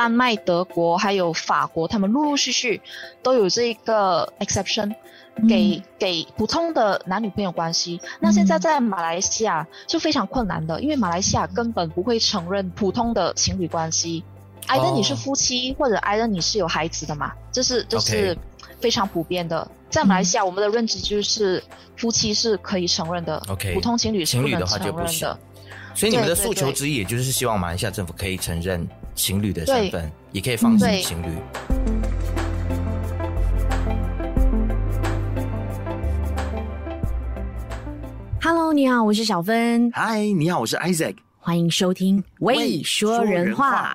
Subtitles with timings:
[0.00, 2.80] 丹麦、德国还有法国，他们陆陆续续
[3.22, 4.94] 都有这个 exception，
[5.46, 8.00] 给、嗯、给普通的男女朋友关系。
[8.18, 14.24] 那现在在马来西亚就非常困难的，因为马来西亚根本不会承认普通的情侣关系。
[14.68, 17.34] 挨着你是夫妻，或者挨着你是有孩子的嘛？
[17.52, 18.34] 这是这是
[18.80, 19.70] 非常普遍的。
[19.90, 21.62] 在马来西亚，我们的认知就是
[21.98, 24.66] 夫妻是可以承认的，OK，普通情侣是不能承认的。
[24.66, 25.36] 情侣的话就不行。
[25.92, 28.88] 所以你们的诉求之一，也就是希望马来西亚政府可以承认
[29.20, 31.26] 情侣的身份，也可以放弃情侣。
[38.42, 39.92] Hello，你好，我是小芬。
[39.92, 41.16] Hi，你好，我是 Isaac。
[41.38, 43.94] 欢迎收听《未说人话》。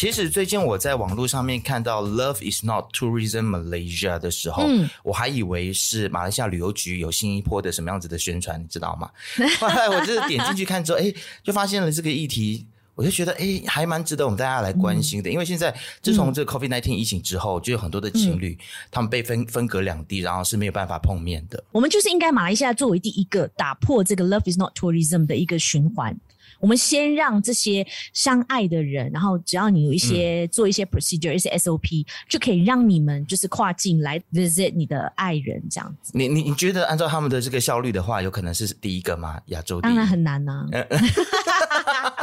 [0.00, 9.10] 其实最近我在网络上面看到 “Love is not tourism Malaysia” 的时候，嗯，我还以为是马来西亚旅游局有新一波的什么样子的宣传，你知道吗？
[9.60, 11.12] 后来我就是点进去看之后，哎，
[11.42, 15.28] 就发现了这个议题，我就觉得哎，还蛮值得我们大家来关心的。
[15.28, 21.62] 嗯、因为现在自从这个 COVID nineteen 疫情之后，就有很多的情侣，嗯、他们被分分隔两地，然后是没有办法碰面的。
[21.72, 26.18] 我们就是应该马来西亚作为第一个打破这个 “Love is not tourism” 的一个循环。
[26.60, 36.12] 我们先让这些相爱的人，然后只要你有一些、嗯、做一些 procedure、一些 SOP，就可以让你们就是跨境来 visit 你的爱人这样子。
[36.14, 39.40] 你你你觉得按照他们的这个效率的话，有可能是第一个吗？
[39.46, 39.80] 亚洲？
[39.80, 40.84] 当然很难呐、啊。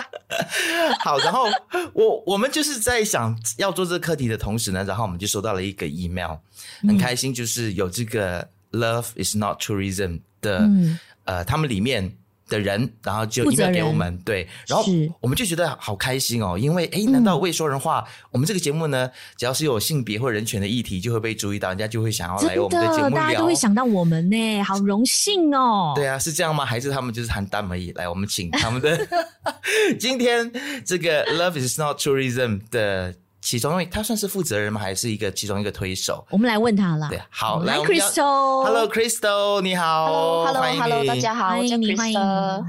[1.03, 1.47] 好，然后
[1.93, 6.37] 我我们就是在想要做这个课题的同时呢，然后我们就收到了一个 email，
[6.81, 12.15] 很开心，就是有这个 Love is not tourism 的，嗯、呃，他们里面。
[12.47, 14.85] 的人，然后就 email 给我们，对，然后
[15.19, 18.05] 我们就觉得好开心哦，因为诶，难道未说人话？
[18.07, 25.93] 嗯、我们这个节目呢，只要是有性别或人权的议题，就会被注意到，人家就会想要来我们的节目聊，大家都会想到我们呢，好荣幸哦。
[25.95, 26.65] 对啊，是这样吗？
[26.65, 27.91] 还是他们就是喊单而已？
[27.93, 29.07] 来，我们请他们的
[29.99, 30.51] 今天
[30.85, 33.13] 这个 Love is not tourism 的。
[33.47, 34.77] 其中，因为他算是负责人吗？
[34.77, 36.27] 还是一个其中一个推手？
[36.29, 37.07] 我们来问他了。
[37.07, 38.65] 对，好，来，Crystal。
[38.65, 40.43] Hello，Crystal，你好。
[40.43, 42.19] Hello，Hello，Hello，大家好，欢迎你，欢迎。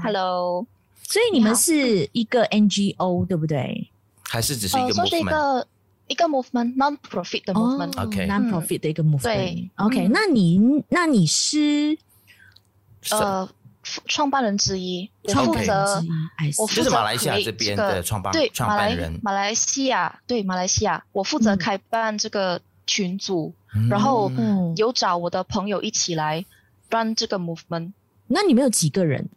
[0.01, 0.65] Hello。
[1.03, 3.89] 所以你们是一个 NGO，对不对？
[4.21, 5.09] 还是只是一个 movement？
[5.09, 5.67] 是一个
[6.07, 8.01] 一个 movement，non-profit 的 movement。
[8.01, 9.23] OK，non-profit 的一个 movement。
[9.23, 10.07] 对，OK。
[10.07, 11.97] 那你，那你是
[13.11, 13.49] 呃。
[14.05, 16.03] 创办人之一，我负责
[16.57, 24.31] 我负责就是马来西亚这边的创办、这个、对马来人，马来西亚对马来西亚，我负责开办这个群组，嗯、然后
[24.75, 26.45] 有找我的朋友一起来
[26.89, 27.93] run 这个 movement。
[28.27, 29.29] 那你们有几个人？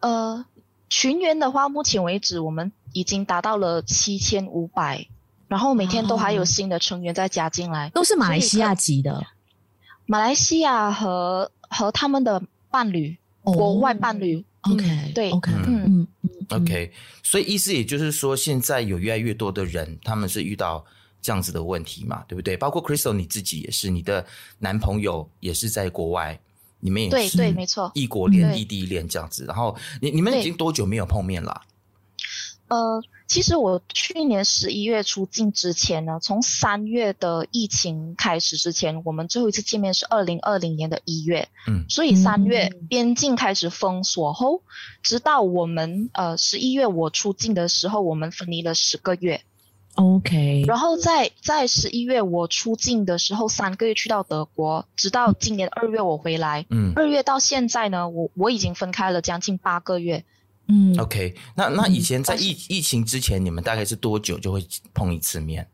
[0.00, 0.44] 呃，
[0.88, 5.06] 群员的话，目前为止我们已经达到了七千五百，
[5.46, 9.26] 然后每天都还有新的成员在加进来，都是马来西亚籍的，
[10.06, 13.16] 马来西亚和和他们的伴侣。
[13.52, 16.08] 国外伴侣，OK，对，OK，嗯嗯
[16.50, 16.92] ，OK，
[17.22, 20.84] 所以意思也就是说，现在有越来越多的人，他们是遇到
[21.20, 22.56] 这样子的问题嘛，对不对？
[22.56, 24.24] 包括 Crystal 你自己也是，你的
[24.58, 26.38] 男朋友也是在国外，
[26.80, 29.44] 你们也是对对，没错，异国恋、异地恋这样子。
[29.46, 31.62] 然后你你们已经多久没有碰面了？
[32.68, 33.02] 呃。
[33.28, 44.62] 其实我去年十一月出境之前呢，从三月的疫情开始之前，我们最后一次见面是二零二零年的一月，嗯，所以三月边境开始封锁后，
[45.02, 49.42] 直到我们呃十一月我出境的时候，我们分离了十个月
[49.96, 60.24] ，OK，然后在在十一月我出境的时候，三个月去到德国，直到今年二月我回来，嗯，二月到现在呢，我我已经分开了将近八个月。
[60.68, 65.66] 嗯，OK，那那以前在疫、嗯、疫情之前，你们大概是多久就会碰一次面？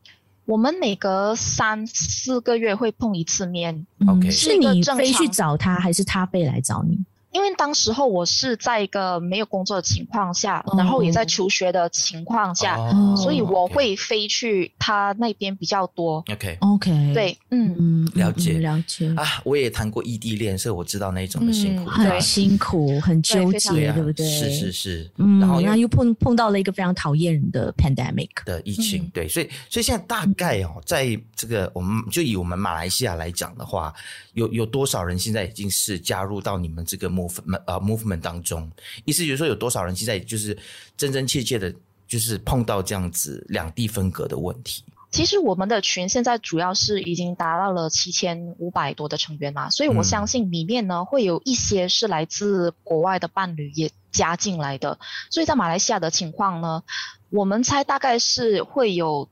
[0.44, 3.86] 我们每隔三四个月会碰一次面。
[4.06, 6.98] OK，是你飞去找他，还是他飞来找你？
[7.34, 10.78] 因为当时候我是在一个没有工作的情况下，oh.
[10.78, 13.16] 然后也在求学的情况下，oh.
[13.16, 16.22] 所以我会飞去他那边比较多。
[16.30, 24.24] OK OK，对，嗯嗯，了解了解啊，我也谈过异地恋，所以我知道那种的辛苦，嗯、很辛苦，很纠结，对，对不对？
[24.24, 33.92] 是是是，嗯，然后又碰碰到了一个非常讨厌人的 pandemic 的疫情，嗯、对，所以所以现在大概哦，在这个我们就以我们马来西亚来讲的话，
[34.34, 38.70] 有有多少人现在已经是加入到你们这个 movement 呃 movement 当中？
[39.04, 40.56] 意思就是说，有多少人现在就是
[40.96, 41.74] 真真切切的，
[42.06, 44.84] 就是碰到这样子两地分隔的问题？
[45.10, 54.98] 其实我们的群现在主要是已经达到了七千五百多的成员嘛，所以我相信里面呢会有一些是来自国外的伴侣也加进来的。
[55.30, 56.82] 所以在马来西亚的情况呢，
[57.30, 59.28] 我们猜大概是会有。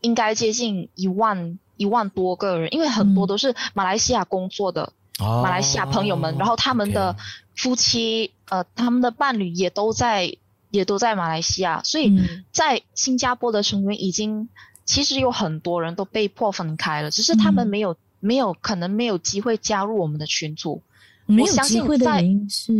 [0.00, 7.16] 应该接近一万一万多个人，因为很多都是马来西亚工作的、嗯、马来西亚朋友们，哦、然后他们的
[7.56, 10.36] 夫妻.呃，他们的伴侣也都在
[10.70, 12.12] 也都在马来西亚，所以
[12.52, 14.48] 在新加坡的成员已经
[14.84, 20.82] 其实有很多人都被迫分开了，只是他们没有、嗯、没有可能没有机会加入我们的群组，
[21.24, 22.72] 没有机会的原因是。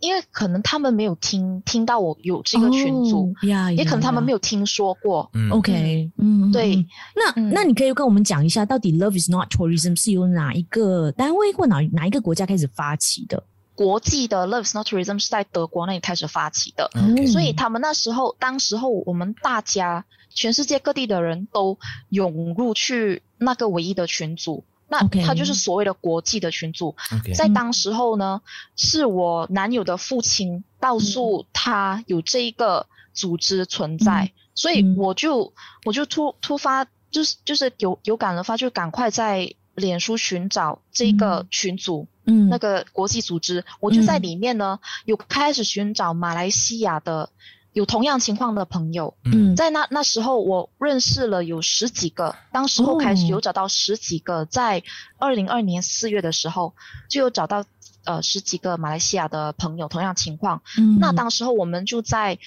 [0.00, 5.30] 因为可能他们没有听听到我有这个群组，oh, yeah, yeah, 也可能他们没有听说过。
[5.34, 6.76] 嗯，OK，嗯，对。
[7.14, 13.42] 那、嗯、那你可以跟我们讲一下，到底 Love is not tourism 是由哪一个单位或哪哪一个国家开始发起的？
[13.74, 16.90] 国际的 Love is not tourism 是在德国那里开始发起的。
[17.26, 24.64] 所以他们那时候，当时候我们大家全世界各地的人都涌入去那个唯一的群组。
[24.90, 26.96] 那他就是所谓的国际的群组.
[27.34, 28.42] 在当时候呢，
[28.74, 35.54] 是我男友的父亲告诉他有这一个组织存在，嗯、所以我就
[35.84, 47.30] 我就突突发就是就是有有感而发，就赶快在脸书寻找这个群组，嗯，那个国际组织，我就在里面呢有开始寻找马来西亚的。
[47.72, 54.82] 有同样情况的朋友，嗯，在那那时候我认识了有十几个，当时候开始有找到十几个，在
[55.18, 56.74] 二零二年四月的时候
[57.08, 57.64] 就有找到
[58.04, 62.38] 呃十几个马来西亚的朋友同样情况，嗯，那当时候我们就在。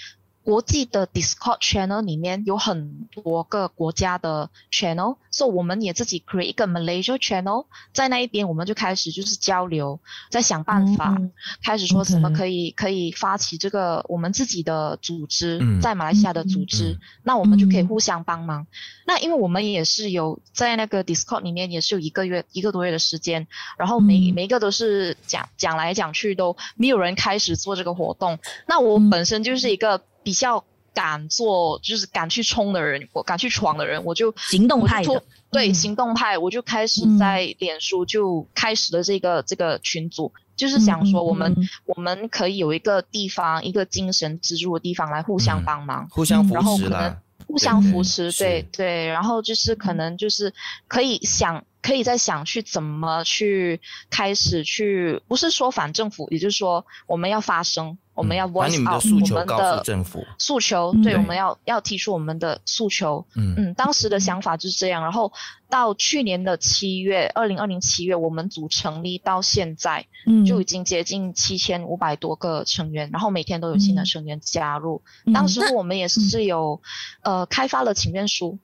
[0.43, 9.99] 国际的 Discord channel 里面有很多个国家的 channel，所以我们也自己 create 一个 Malaysia channel，在那一边我们就开始就是交流，
[10.29, 11.31] 在想办法，嗯、
[11.63, 18.67] 开始说怎么可以.可以发起这个我们自己的组织，嗯、在马来西亚的组织、嗯，那我们就可以互相帮忙、嗯。
[19.07, 23.47] 那因为我们也是有在那个 Discord 里面也是有一个月一个多月的时间，
[23.77, 30.01] 然后每、嗯、每一个都是讲讲来讲去都没有人开始做这个活动，那我本身就是一个。
[30.23, 47.17] 比较敢做，就是敢去冲的人，我敢去闯的人，我就行动派的，对、嗯、行动派，我就开始在脸书就开始了这个、嗯、这个群组，就是想说我们、嗯、我们可以有一个地方，一个精神支柱的地方来互相帮忙，嗯、互相扶持，然后可能
[47.47, 50.53] 互相扶持，对对，对，然后就是可能就是
[50.87, 51.63] 可以想。
[51.83, 63.25] 可以在想去怎么去开始去，不是说反政府，也就是说我们要发声，嗯、我们要 voice out 把你们的诉求告诉政府诉求，对，我们要要提出我们的诉求。
[63.35, 65.03] 嗯嗯，当时的想法就是这样。
[65.03, 65.33] 然后
[65.69, 75.01] 到去年的七月，二零二零七月，我们组成立到现在，嗯，就已经接近七千五百多个成员，然后每天都有新的成员加入。
[75.25, 76.81] 嗯、当时我们也是有、
[77.23, 78.57] 嗯、呃开发了请愿书。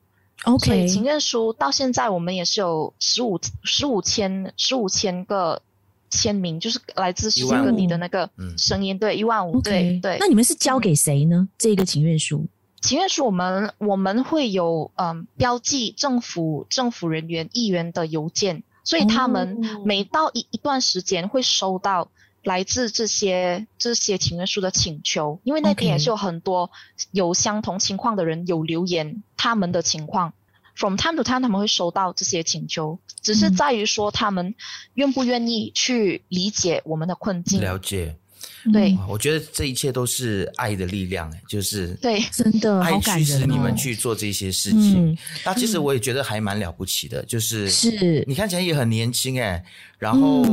[0.45, 5.61] OK，所以请愿书到现在我们也是有十五十五千十五千个
[6.09, 10.17] 签名，就是来自世界各地的那个声音，对，一万五，对对。
[10.19, 11.37] 那你们是交给谁呢？
[11.37, 12.47] 嗯、这个请愿书？
[12.81, 22.09] 请愿书我们我们会有嗯标记政府政府人员议员的邮件，所以他们每到一一段时间会收到
[22.43, 26.71] 来自这些这些请愿书的请求，因为那边也是有很多
[27.11, 29.21] 有相同情况的人有留言。
[29.35, 30.33] 他们的情况
[30.75, 34.53] ，from time to time 他们会收到这些请求，只是在于说他们
[34.95, 37.61] 愿不愿意去理解我们的困境。
[37.61, 38.15] 了解，
[38.73, 45.17] 对，我觉得这一切都是爱的力量，就是对，真的爱驱使你们去做这些事情。
[45.45, 49.63] 那其实我也觉得还蛮了不起的，就是是你看起来也很年轻哎，
[49.97, 50.43] 然后。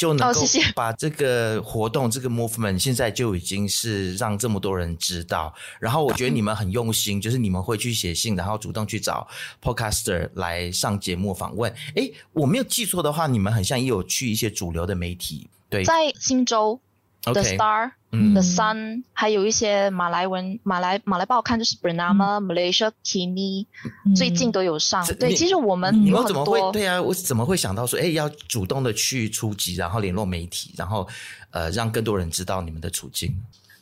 [0.00, 0.40] 嗯就能够
[0.74, 5.54] 把这个活动、哦、谢谢这个 movement 现在就已经是让这么多人知道。
[5.78, 9.28] 然后我觉得你们很用心，就是你们会去写信，然后主动去找
[9.62, 11.70] podcaster 来上节目访问。
[11.96, 16.80] 诶，我没有记错的话，你们很像也有去一些主流的媒体，对，在新洲。
[17.24, 23.66] Okay, The Star、嗯、The Sun，还有一些马来文、马来马来报刊，就是 Bernama、嗯、Malaysia Kini、
[24.04, 25.06] 嗯、最近都有上。
[25.14, 27.00] 对，其实我们你们怎么会对啊？
[27.00, 31.06] 我怎么会想到说，哎，要主动的去出击，然后联络媒体，然后
[31.52, 33.32] 呃，让更多人知道你们的处境。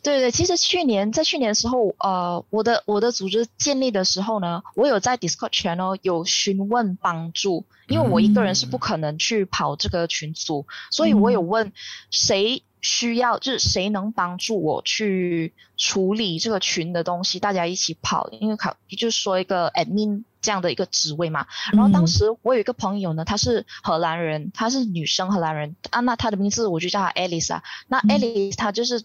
[0.02, 11.72] 对对，其实去年在去年的时候，呃，我的我的组织建立的时候呢，我有在 Discord channel 有询问帮助，因为我一个人是不可能去跑这个群组，嗯、所以我有问
[12.10, 12.62] 谁。
[12.80, 21.46] 需要就是谁能帮助我去处理这个群的东西，大家一起跑，因为考就是说一个 admin 这样的一个职位嘛。
[21.72, 27.62] 然后当时我有一个朋友呢，她是荷兰人，她是女生荷兰人啊，那她的名字我就叫她 Alice 啊。
[27.88, 29.02] 那 Alice 她就是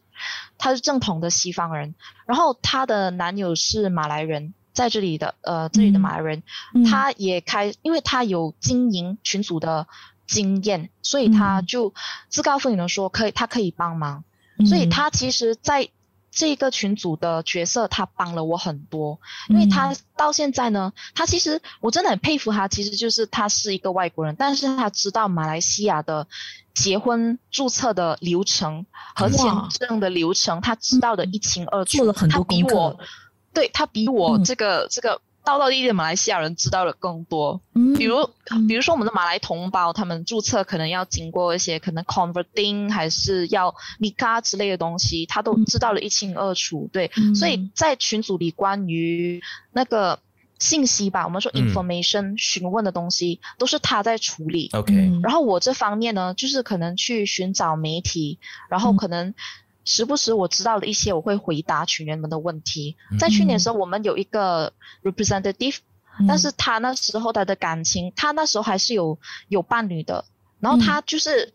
[0.58, 6.44] 她是正统的西方人，然后她的男友是马来人，在这里的呃这里的马来人，
[6.90, 9.88] 她也开，因为她有经营群组的。
[10.34, 11.94] 经验，所以他就
[12.30, 14.24] 自告奋勇的说可以，他可以帮忙。
[14.58, 15.90] 嗯、所以他其实在
[16.32, 26.28] 这个群组的角色，他帮了我很多，因为他到现在呢，他其实我真的很佩服他，其实就是他是一个外国人，但是他知道马来西亚的
[26.74, 28.86] 结婚注册的流程
[29.16, 32.68] 和签证的流程，他知道的一清二楚，做了很多功课。
[32.68, 33.00] 他比我，
[33.54, 35.22] 对，他比我这个、嗯、这个。
[35.44, 38.30] 道道地地的马来西亚人知道的更多，嗯，比如，
[38.68, 50.20] 比如说我们的马来同胞，他们注册可能要经过一些可能 converting 还是要 nikah 之类的东西，他都知道的一清二楚，对，嗯、所以在群组里关于那个
[50.60, 59.34] 信息吧，我们说 information 询问的东西，都是他在处理，OK，然后我这方面呢，就是可能去寻找媒体，然后可能。
[59.86, 62.96] 时不时我知道的一些，我会回答群员们的问题。
[63.20, 64.74] 在去年的时候，我们有一个
[65.04, 65.78] representative，、
[66.20, 70.26] 嗯、但是他那时候他的感情，他那时候还是有有伴侣的，
[70.60, 71.54] 然后他就是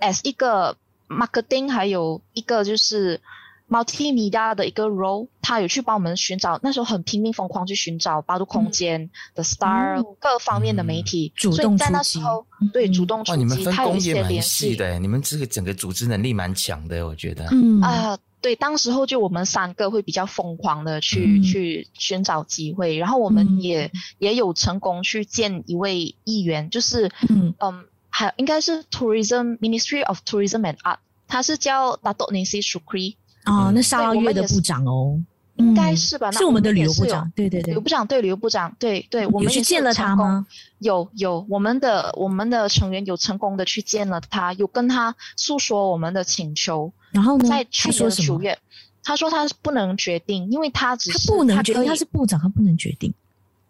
[0.00, 0.76] as 一个
[1.08, 3.20] marketing，还有一个就是。
[3.68, 17.48] Multimedia 的一个 role，他有去帮我们寻找，那时候很拼命疯狂去寻找八度空间的 Star、嗯、各方面的媒体，主动在那时候对主动出击，哇，你们分工也蛮细的，你们这个整个组织能力蛮强的，我觉得。
[17.50, 17.80] 嗯。
[17.80, 27.54] 啊、呃，对，当时候就我们三个会比较疯狂的去、嗯、去寻找机会，然后我们也、嗯、也有成功去见一位议员，就是嗯。
[27.58, 33.16] 嗯，还应该是 Tourism Ministry of Tourism and Art，他是叫 Dato Nisi Shukri。
[33.46, 35.18] 哦，那沙捞越的部长哦，
[35.56, 36.30] 应该是吧？
[36.32, 40.46] 是我们的旅游部长，对对对，旅游部长对旅游部长，对对，我们去见了他吗？
[40.80, 46.92] 有有，我们的我们的成员有成功的去见了他，有跟他诉说我们的请求。
[47.12, 47.48] 然后呢？
[47.48, 48.58] 在去年九月，
[49.02, 53.14] 他说他不能决定，因为他只是他不能决定，他是部长，他不能决定。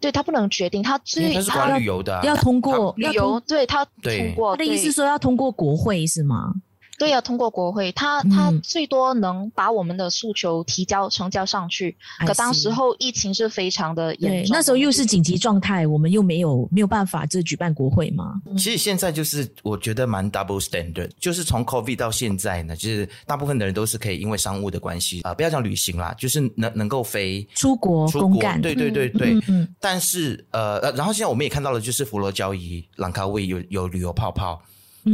[0.01, 4.57] 对，他不能决定，他最他是管旅游的，要通过旅游，对他通过。
[4.57, 6.53] 他的意思说要通过国会是吗？
[6.99, 11.97] 对呀、啊，通过国会，他他最多能把我们的诉求提交呈交上去。
[12.27, 18.41] 可当时候疫情是非常的严重，那时候又是紧急状态，我们又没有没有办法这举办国会嘛。
[18.57, 29.35] 其实现在就是我觉得蛮 double standard，就是从 COVID 到现在呢，就是大部分的人都是可以因为商务的关系啊、呃，不要讲旅行啦，就是能能够飞出国出国对对对对。
[29.35, 29.69] 嗯嗯。
[29.79, 34.63] 但是呃呃，然后现在我们也看到了，就是佛罗交易、兰卡威有有旅游泡泡，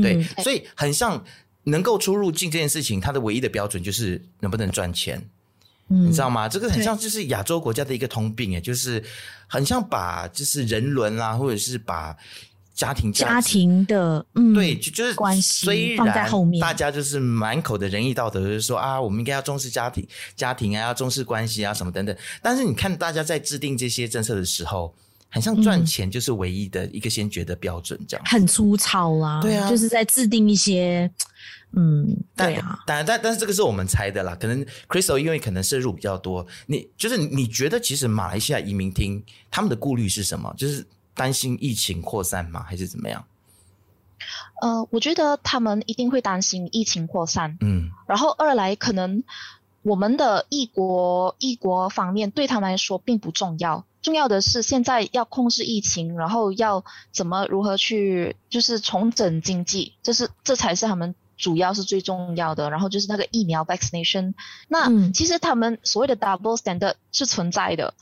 [0.03, 1.21] 对，嗯、所以很像。
[1.65, 5.23] 能够出入境这件事情，它的唯一的标准就是能不能赚钱，
[5.89, 6.49] 嗯，你知道吗？
[6.49, 9.03] 这个很像就是亚洲国家的一个通病，诶，就是
[9.47, 12.17] 很像把就是人伦啊，或者是把
[12.75, 22.17] 家庭家庭的嗯，对，就就是关系放在后面，大家就是满口的仁义道德，就是说啊，我们应该要重视家庭，家庭啊，要重视关系啊，什么等等。
[22.41, 24.93] 但是你看，大家在制定这些政策的时候，
[25.33, 31.11] 很像赚钱就是唯一的一个先决的标准，这样，嗯，很粗糙啦，对啊，就是在制定一些。
[31.75, 40.53] 嗯，对啊，但但但是这个是我们猜的啦，可能 Crystal 因为可能涉入比较多，你就是你觉得其实马来西亚移民厅他们的顾虑是什么？
[40.59, 42.63] 就是担心疫情扩散吗？
[42.63, 43.25] 还是怎么样？
[44.61, 49.25] 呃，我觉得他们一定会担心疫情扩散，嗯，然后二来可能
[49.83, 61.15] 我们的异国异国方面对他们来说并不重要，重要的是现在要控制疫情，然后要怎么如何去就是重整经济，这是这才是他们。
[61.39, 64.35] 主要是最重要的，然后就是那个疫苗 vaccination。
[64.69, 67.95] 那其实他们所谓的 double standard 是存在的。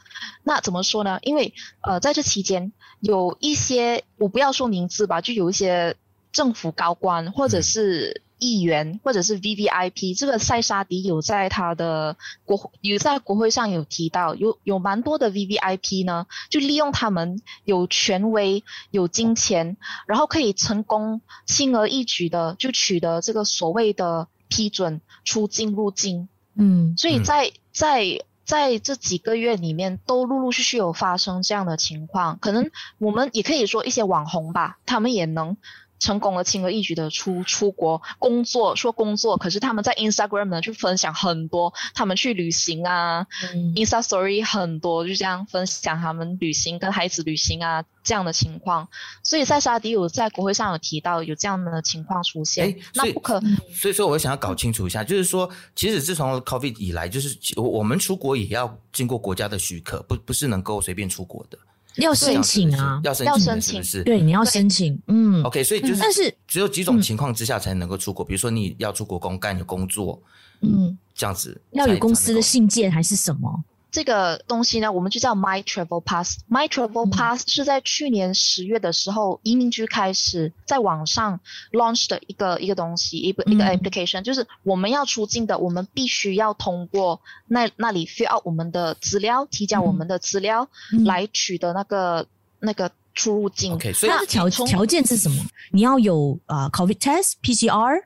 [0.43, 1.19] 那怎么说呢？
[1.23, 5.97] 因为呃，在这期间有一些我不要说名字吧，就有一些
[6.33, 26.29] 政府高官或者是议员或者是 VVIP，这个塞沙迪有在他的国有在国会上有提到，有有蛮多的 VVIP 呢，就利用他们有权威、有金钱，然后可以成功轻而易举的就取得这个所谓的批准出境入境。
[26.55, 32.39] 嗯，所以在在在这几个月里面，都陆陆续续有发生这样的情况。
[32.41, 35.57] 可能我们也可以说一些网红吧，他们也能。
[36.01, 48.89] 成功的，轻而易举的出出国工作，说工作，可是他们在 Instagram 呢，就分享很多他们去旅行啊，嗯，Insta Story 很多，就这样分享他们旅行跟孩子旅行啊这样的情况。
[49.23, 53.41] 所以塞沙迪有在国会上有提到有这样的情况出现，那不可，
[53.75, 61.59] 所以说我想要搞清楚一下，就是说，其实自从 COVID 以来，就是我我们出国也要经过国家的许可，不不是能够随便出国的。
[62.01, 70.21] 要申请啊，要申请，是对，你要申请，嗯，OK，所以就是，但是只有几种情况之下才能够出国，比如说你要出国公干有工作，
[70.61, 73.65] 嗯，这样子要有公司的信件还是什么？
[73.91, 76.39] 这个东西呢，我们就叫 My Travel Pass。
[76.49, 81.41] My Travel Pass 是在去年十月的时候，移民局开始在网上
[81.73, 90.69] launch 的一个一个东西，一个一个 application，就是我们要出境的，我们必须要通过那那里 fill out 我们的资料，提交我们的资料，
[91.05, 92.27] 来取得那个
[92.61, 93.75] 那个出入境。
[93.75, 95.45] OK，所以它的条条件是什么？
[95.73, 98.05] 你要有呃 COVID test、PCR，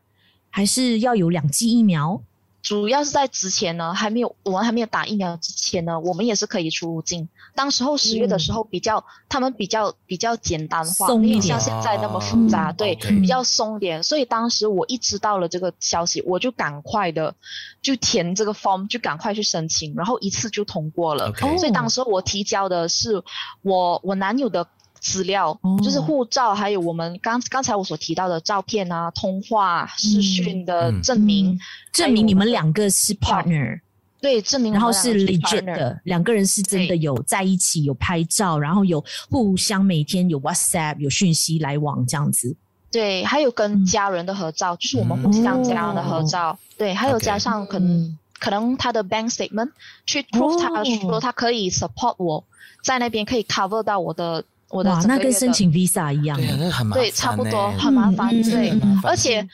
[0.48, 2.22] 还是要有两剂疫苗？
[2.64, 7.28] 主要是在之前呢，还没有我们还没有打疫苗之前呢，我们也是可以出入境。
[7.54, 14.02] 当时候十月的时候比较，嗯、他们比较比较简单化，没有像现在那么复杂，哦、对，嗯、比较松点。
[14.02, 17.34] 所以当时我一知道了这个消息，我就赶快的
[17.82, 21.30] 就填这个 form，就赶快去申请，然后一次就通过了。
[21.34, 23.22] 所以当时我提交的是
[23.60, 24.66] 我我男友的。
[25.04, 31.54] 资料就是护照，还有我们刚刚才我所提到的照片啊、通话、视讯的证明，嗯。
[31.54, 31.60] 嗯、
[31.92, 33.80] 证明你们两个是 partner，
[34.22, 42.56] 对，证明然后是 legit 的，两个人是真的有在一起，有拍照，然后有互相每天有 WhatsApp 有讯息来往这样子。
[42.90, 46.52] 对，还有跟家人的合照，嗯、就是我们互相家人的合照。
[46.52, 49.68] 哦、对，还有加上可能、嗯、可能他的 bank statement
[50.06, 52.42] 去 prove 他说他可以 support 我
[52.82, 54.42] 在那边可以 cover 到我的。
[54.70, 58.72] 哇，那跟申请 visa 一样，对，很麻烦，对，差不多，很麻烦，对，
[59.04, 59.46] 而且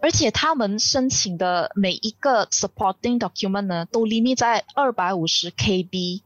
[0.00, 6.20] 而且他们申请的每一个 supporting document 呢，都 limit 在二百五十 KB，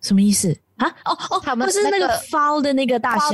[0.00, 0.56] 什么意思？
[0.76, 0.88] 啊？
[1.04, 3.30] 哦哦，他们不是那个 file 的那个大小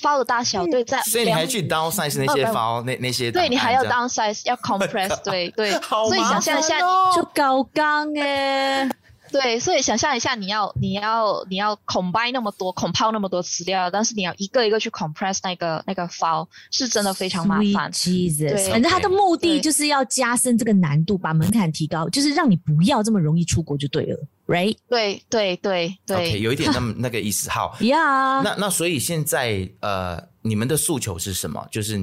[0.00, 6.78] ，file 的大小，对，在，所以你还去 downsize 那些 file，那那些，对，你还要 downsize，要 compress，对对，所以想象一下，
[7.14, 8.88] 就高刚哎。
[9.30, 17.90] 对，所以想象一下，你要你要你要 combine 那么多，compile 那么多资料，但是你要一个一个去 compress 那个那个 file，是真的非常麻烦。
[17.92, 24.76] Jesus，反正它的目的就是要加深这个难度，把门槛提高，就是让你不要这么容易出国就对了，right？
[24.88, 26.16] 对对对对。
[26.16, 27.76] OK，有一点那么 那个意思，好。
[27.80, 28.42] Yeah。
[28.42, 31.66] 那那所以现在呃，你们的诉求是什么？
[31.70, 31.98] 就是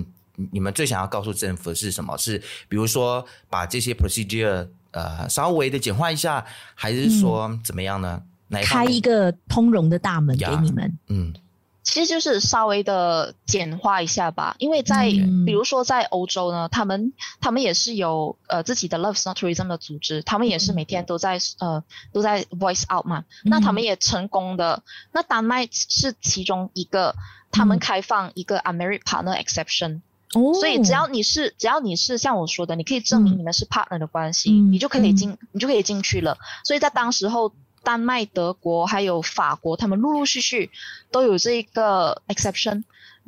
[0.51, 2.17] 你们最想要告诉政府的是什么？
[2.17, 2.37] 是
[2.67, 4.67] 比如说把这些 procedure。
[4.93, 6.45] 呃，稍微的简化一下，
[6.75, 8.21] 还是说怎么样呢？
[8.21, 10.97] 嗯、哪一开一个通融的大门给你们？
[11.07, 11.33] 嗯，
[11.81, 14.55] 其实就是稍微的简化一下吧。
[14.59, 23.25] 因为在、嗯、比如说在欧洲呢，他们他们也是有呃自己的 Love not tourism 的组织，他们也是每天都在、嗯、呃都在 voice out 嘛。
[23.43, 24.83] 嗯、那他们也成功的。
[25.11, 27.15] 那丹麦是其中一个，
[27.51, 30.01] 他们开放一个 unmarried partner exception。
[30.35, 36.39] Oh, 所以只要你是，只要你是像我说的，你可以证明你们是 partner 的关系，嗯、你就可以进，嗯、你就可以进去了。
[36.63, 40.71] 所以在当时候，丹麦、德国还有法国，他们陆陆续续
[41.11, 42.83] 都有这一个 exception，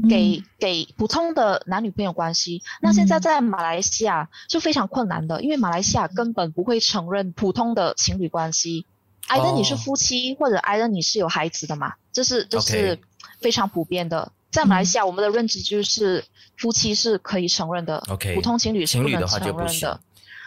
[0.09, 2.63] 给、嗯、给普通的男女朋友关系。
[2.81, 8.87] 那现在在马来西亚是非常困难的，因为马来西亚根本不会承认普通的情侣关系，
[9.27, 10.39] 挨着你是夫妻、oh.
[10.39, 12.97] 或者挨着你是有孩子的嘛，这是这是
[13.39, 14.31] 非常普遍的。
[14.55, 16.23] 在马来西亚，我们的认知就是
[16.55, 19.99] 夫妻是可以承认的，OK，普通情侣是不能承认的。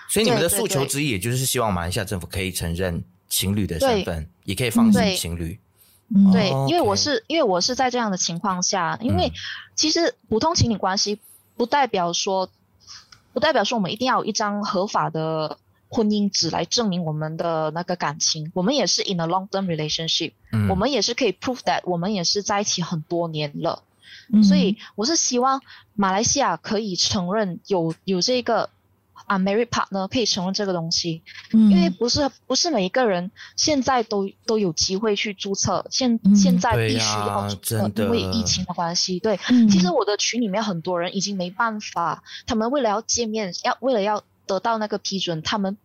[0.08, 5.60] 所以你们的诉求之一，也就是希望马来西亚政府可以承认情侣的身份，也可以放心情侣。
[6.32, 9.30] 对，因为我是因为我是在这样的情况下，因为
[9.74, 11.20] 其实普通情侣关系
[11.58, 12.48] 不代表说，
[13.34, 15.58] 不代表说我们一定要有一张合法的
[15.90, 18.50] 婚姻纸来证明我们的那个感情。
[18.54, 20.32] 我们也是 in a long term relationship，
[20.70, 23.82] 我们也是可以 prove that 我们也是在一起很多年了。
[24.42, 25.62] 所以我是希望
[25.94, 28.70] 马来西亚可以承认有有这个
[29.26, 39.18] unmarried partner 可以承认这个东西，嗯、因为不是不是每一个人现在都都有机会去注册，现、嗯、现在必须要注册，因为疫情的关系。
[39.20, 45.76] 对，嗯、其实我的群里面很多人已经没办法，他们为了要见面，要为了要得到那个批准，他们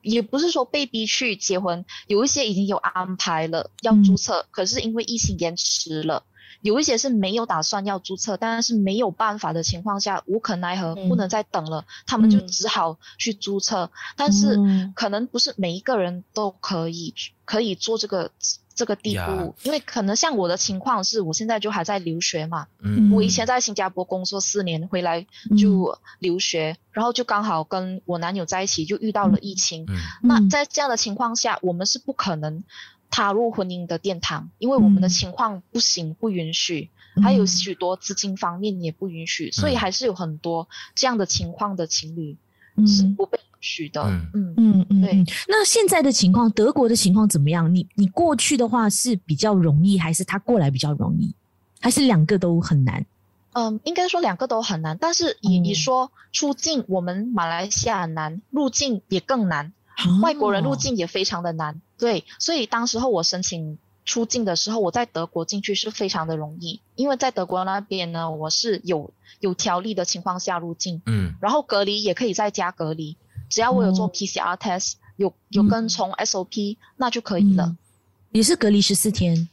[0.00, 6.22] 也不是说被逼去结婚，有一些已经有安排了要注册，嗯、可是因为疫情延迟了。
[6.60, 13.84] 有一些是没有打算要注册，但是没有办法的情况下，无可奈何，不能再等了，嗯、他们就只好去注册。
[13.84, 14.58] 嗯、但是
[14.94, 18.30] 可能不是每一个人都可以可以做这个
[18.74, 22.66] 这个地步因为可能像我的情况是，我现在就还在留学嘛。
[22.80, 29.84] 嗯，我以前在新加坡工作四年，回来就留学，嗯、然后就刚好跟我男友在一起，就遇到了疫情。
[29.88, 32.64] 嗯，那在这样的情况下，我们是不可能。
[33.10, 42.36] 踏入婚姻的殿堂，因为我们的情况不行，不允许，嗯、还有许多资金方面也不允许，嗯、所以还是有很多这样的情况的情侣
[42.86, 44.02] 是不被允许的。
[44.02, 45.24] 嗯嗯嗯嗯，对。
[45.48, 47.74] 那现在的情况，德国的情况怎么样？
[47.74, 51.34] 你你过去的话是比较容易，还是他过来比较容易，
[51.80, 53.04] 还是两个都很难？
[53.54, 59.72] 嗯，应该说两个都很难，但是你你说出境，我们马来西亚难，入境也更难。
[60.22, 61.80] 外国人入境也非常的难。
[61.98, 73.16] 对，所以当时候我申请出境的时候，我在德国进去是非常的容易，因为在德国那边呢，我是有有条例的情况下入境，嗯，然后隔离也可以在家隔离，
[73.48, 77.76] 只要我有做 PCR test，、嗯、有有跟从 SOP，、嗯、那就可以了。
[78.30, 79.48] 也是隔离十四天，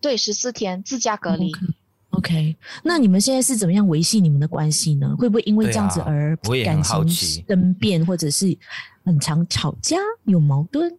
[0.00, 1.52] 对，十四天自家隔离。
[1.52, 1.74] Okay.
[2.12, 5.16] OK，那你们现在是怎么样维系你们的关系呢？
[5.18, 8.54] 会不会因为这样子而感情生变，或者是
[9.02, 10.98] 很常吵架、有矛盾？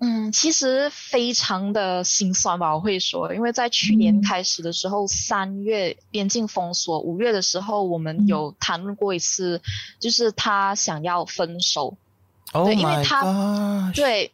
[0.00, 9.62] 嗯，其实非常的心酸吧，我会说，因为在去年开始的时候，三、嗯、月边境封锁，五月的时候我们有谈论过一次，嗯、
[10.00, 11.96] 就是他想要分手。
[12.52, 14.32] Oh、对，因为他对，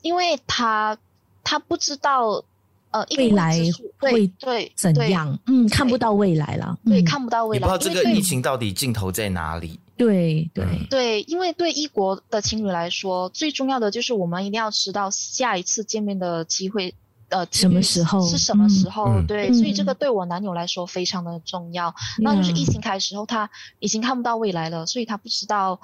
[0.00, 0.96] 因为他
[1.44, 2.42] 他不知道。
[2.92, 3.58] 呃，未来
[3.98, 5.38] 会对怎样？
[5.46, 6.78] 嗯，看不到未来了。
[6.84, 7.66] 对，看不到未来。
[7.66, 9.80] 你不知道这个疫情到底尽头在哪里？
[9.96, 16.92] 对对对，因为对异国的情侣来说，最重要的就是我们一定要知道下一次见面的机会，
[17.28, 19.22] 呃，什么时候是什么时候？
[19.28, 21.94] 对，所以这个对我男友来说非常的重要。
[22.18, 25.80] 那就是疫情开始后，他已经看不到未来了，所以他不知道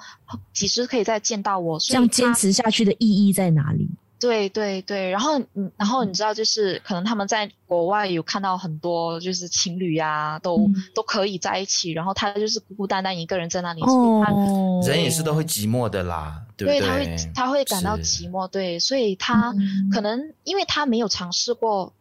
[0.53, 1.79] 几时可以再见到我。
[1.79, 3.89] 这样坚持下去的意义在哪里？
[4.19, 13.81] 对对对，然后嗯，然后你知道，就是可能他们在国外有看到很多就是情侣呀、啊，都、嗯、都可以在一起，然后他就是孤孤单单一个人在那里。
[13.81, 16.79] 哦，人也是都会寂寞的啦，对不对？
[16.81, 19.53] 对，他会他会感到寂寞，对，所以他
[19.91, 21.93] 可能、嗯、因为他没有尝试过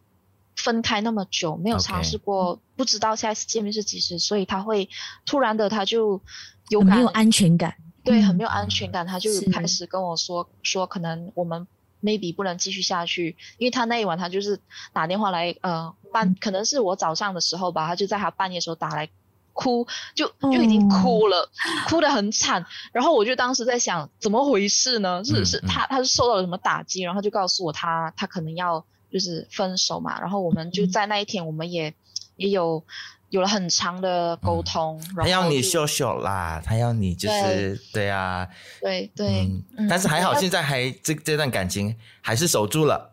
[0.57, 4.89] 分开那么久，没有尝试过不知道下一次见面是几时，所以他会
[5.25, 6.21] 突然的他就
[6.69, 11.65] 有感没有安全感，对，很没有安全感，他就开始跟我说说可能我们。
[12.03, 14.61] Maybe 不能继续下去，因为他那一晚他就是
[14.93, 19.09] 打电话来，呃，半可能是我早上的时候吧，他就在他半夜的时候打来，
[19.53, 21.49] 哭就就已经哭了，哦、
[21.89, 22.65] 哭得很惨。
[22.93, 25.23] 然后我就当时在想，怎么回事呢？
[25.25, 27.03] 是是他他是受到了什么打击？
[27.03, 30.21] 然后就告诉我他他可能要就是分手嘛。
[30.21, 31.95] 然后我们就在那一天，我们也、嗯、
[32.37, 32.85] 也有。
[33.31, 38.49] 有了很长的沟通，嗯、他要你秀秀啦，他要你就是对，对啊，
[38.81, 43.13] 对对、嗯嗯，但是还好现在还这这段感情还是守住了，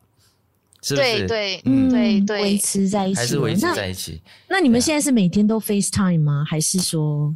[0.82, 1.28] 是不是？
[1.28, 4.22] 对对嗯对对，维持在一起，还是维持在一起。
[4.48, 6.46] 那，那你们现在是每天都 FaceTime 吗？
[6.48, 7.36] 还是说？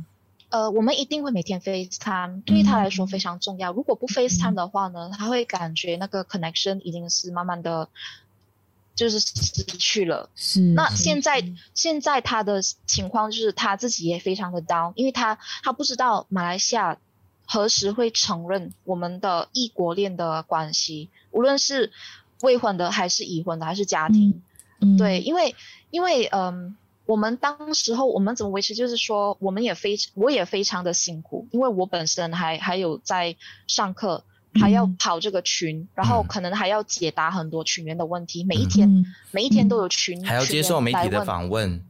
[0.49, 3.71] 呃，我们一定会每天 FaceTime，对于他来说非常重要。
[3.71, 7.89] 嗯、如果不 FaceTime 的话呢，他会感觉那个 connection 已经是慢慢的。
[8.99, 10.59] 就是失去了，是。
[10.59, 11.41] 那现在
[11.73, 16.97] 现在他的情况就是他自己也非常的 down，因为他他不知道马来西亚
[17.45, 21.93] 何时会承认我们的异国恋的关系，无论是
[22.41, 24.41] 未婚的还是已婚的还是家庭，
[24.81, 25.55] 嗯，对，因为
[25.91, 34.25] 因为嗯，我们当时候我们怎么维持，就是说我们也非我也非常的辛苦，因为我本身还还有在上课。
[34.59, 38.43] 还要跑这个群，嗯，然后可能还要解答很多群员的问题。
[38.43, 41.81] 嗯、每一天，嗯，每一天都有群，还要接受媒体的访问。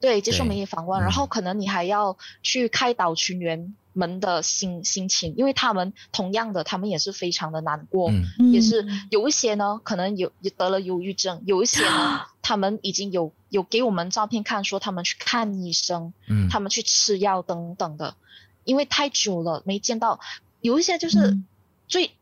[0.00, 18.14] 对，接受媒体访问，然后可能你还要去开导群员们的心心情，因为他们同样的，他们也是非常的难过，嗯，也是有一些呢，可能有得了忧郁症，有一些呢， 他们已经有有给我们照片看，说他们去看医生，嗯，他们去吃药等等的，
[18.62, 20.20] 因为太久了没见到，
[20.60, 21.18] 有一些就是。
[21.18, 21.44] 嗯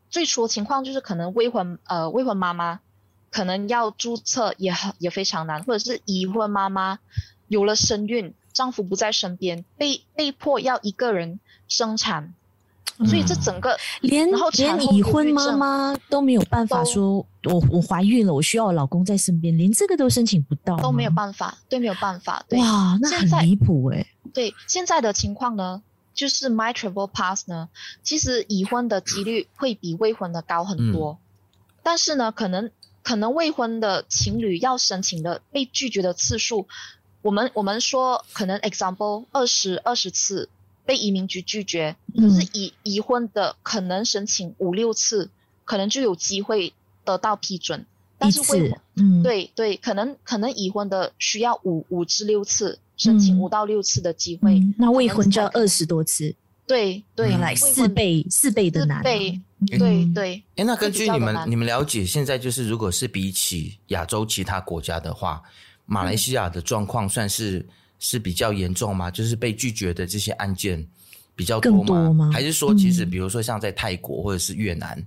[0.09, 2.79] 最最初的情况就是可能未婚呃未婚妈妈
[3.29, 6.99] 可能要注册也很也非常难，或者是已婚妈妈
[7.47, 12.33] 有了身孕，丈夫不在身边，被被迫要一个人生产，
[12.97, 24.07] 嗯、所以这整个连然后连已婚妈妈都没有办法说我我怀孕了，我需要我老公在身边，连这个都申请不到，都没有办法，对，没有办法，对，哇，那很离谱诶。
[24.33, 25.81] 对，现在的情况呢？
[26.17, 27.69] 就是 My Travel Pass 呢，
[28.01, 32.71] 其实已婚的几率会比未婚的高很多，嗯、但是呢，可能
[33.03, 36.67] 可能未婚的情侣要申请的被拒绝的次数，
[37.21, 40.49] 我们我们说可能 example 二十二十次
[40.85, 45.29] 被移民局拒绝，可是已已婚的可能申请五六次，
[45.65, 46.73] 可能就有机会
[47.05, 47.85] 得到批准，
[48.17, 52.79] 但是未婚，嗯，对对，可能可能已婚的需要五五至六次。
[52.97, 60.43] 申请五到六次的机会，嗯，那未婚就要二十多次，对对，来四倍四倍的难，对对对。
[60.55, 65.41] 哎，那根据你们你们了解，现在就是如果是比起亚洲其他国家的话，
[65.85, 67.63] 马来西亚的状况算是
[67.99, 69.11] 是比较严重吗？
[69.11, 70.85] 就是被拒绝的这些案件
[71.35, 71.85] 比较多吗？
[71.85, 72.31] 多吗？
[72.33, 75.01] 还是说，其实比如说像在泰国或者是越南，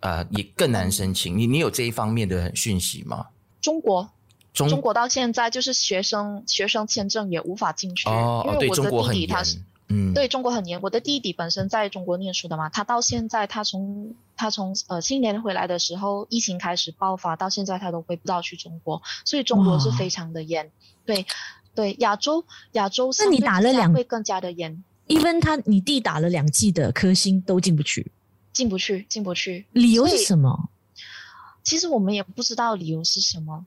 [0.00, 1.36] 呃，也更难申请？
[1.36, 3.26] 你你有这一方面的讯息吗？
[3.60, 4.08] 中国。
[4.54, 10.80] 中，中国到现在就是学生学生签证也无法进去，哦，因为我的弟弟他是，嗯、嗯，对中国很严。
[10.80, 20.70] 我的弟弟本身在中国念书的嘛，他到现在他从他从呃新年回来的时候，疫情开始爆发，到现在他都回不到去中国，所以中国是非常的严。
[21.04, 21.26] 对
[21.74, 24.84] 对，亚洲亚洲，那你打了两会更加的严。
[25.08, 28.12] even 他你弟打了两季的科兴都进不去，
[28.52, 29.66] 进不去，进不去。
[29.72, 30.70] 理由是什么？
[31.64, 33.66] 其实我们也不知道理由是什么。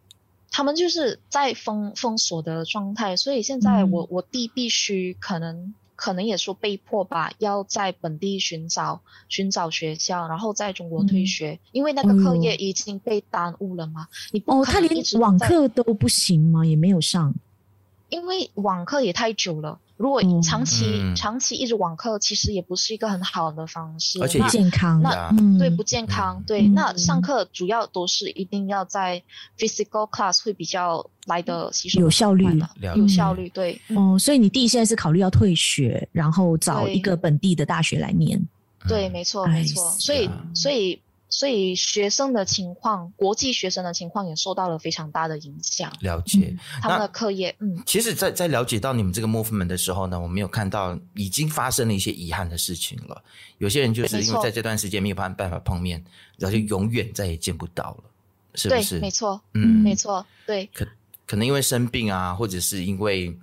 [0.52, 14.08] 他们就是在封封锁的状态，所以现在我、嗯、我弟必须可能可能也说被迫吧，要在本地寻找寻找学校，然后在中国退学，嗯、因为那个课业已经被耽误了嘛。
[14.12, 16.66] 哎、你哦，他连网课都不行吗？
[16.66, 17.34] 也没有上，
[18.10, 19.80] 因为网课也太久了。
[19.98, 25.02] 如果长期、嗯、长期一直网课，其实也不是一个很好的方式，而且不健康。
[25.02, 26.68] 那、嗯、对不健康，嗯、对。
[26.68, 29.22] 那上课主要都是一定要在
[29.58, 32.46] physical class 会比较来的吸收有效率，
[32.96, 33.50] 有效率。
[33.50, 33.82] 对。
[33.96, 38.40] 哦，所以你弟现在是考虑要退学，然后找一个本地的大学来念。
[38.88, 39.92] 对，没错，没错。
[40.00, 41.02] 所以，所以。
[41.30, 45.92] 所以学生的情况，国际学生的情况也受到了非常大的影响。
[46.00, 53.22] 了解、嗯、他们的课业，嗯，其实在，在在了解到你们这个 movement 的时候呢，我们有看到已经发生了一些遗憾的事情了。
[53.58, 56.04] 有些人就是因为在这段时间没有办办法碰面，
[56.38, 58.04] 然后就永远再也见不到了，
[58.56, 59.00] 是不是？
[59.00, 60.70] 没错，嗯，没错，对。
[60.74, 60.88] 可
[61.26, 63.38] 可能因为生病啊，或者是因为。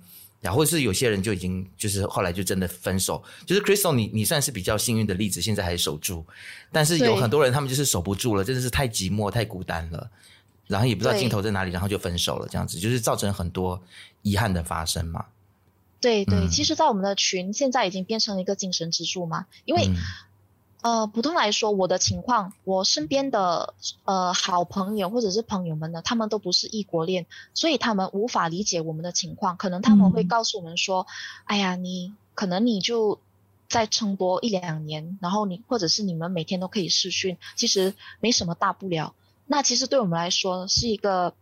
[0.45, 6.23] 然后是有些人就已经就是后来就真的分手，就是 Crystal 你你算是比较幸运的例子，现在还守住，
[6.71, 10.07] 但是有很多人他们就是守不住了，真的是太寂寞太孤单了，
[10.67, 13.81] 然后也不知道尽头在哪里，然后就分手了，这样子就是造成很多
[14.21, 15.25] 遗憾的发生嘛。
[15.99, 19.89] 对对，嗯、其实，在我们的群现在已经变成了一个精神支柱嘛，因为。
[20.85, 29.57] 嗯呃，普通来说，我的情况，我身边的呃好朋友或者是朋友们呢，他们都不是异国恋，所以他们无法理解我们的情况。
[29.57, 31.07] 可能他们会告诉我们说
[31.49, 33.19] ：“嗯、哎呀，你可能你就
[33.67, 39.15] 再撑多一两年，然后你或者是你们每天都可以试训，其实没什么大不了。”
[39.49, 41.33] 那其实对我们来说是一个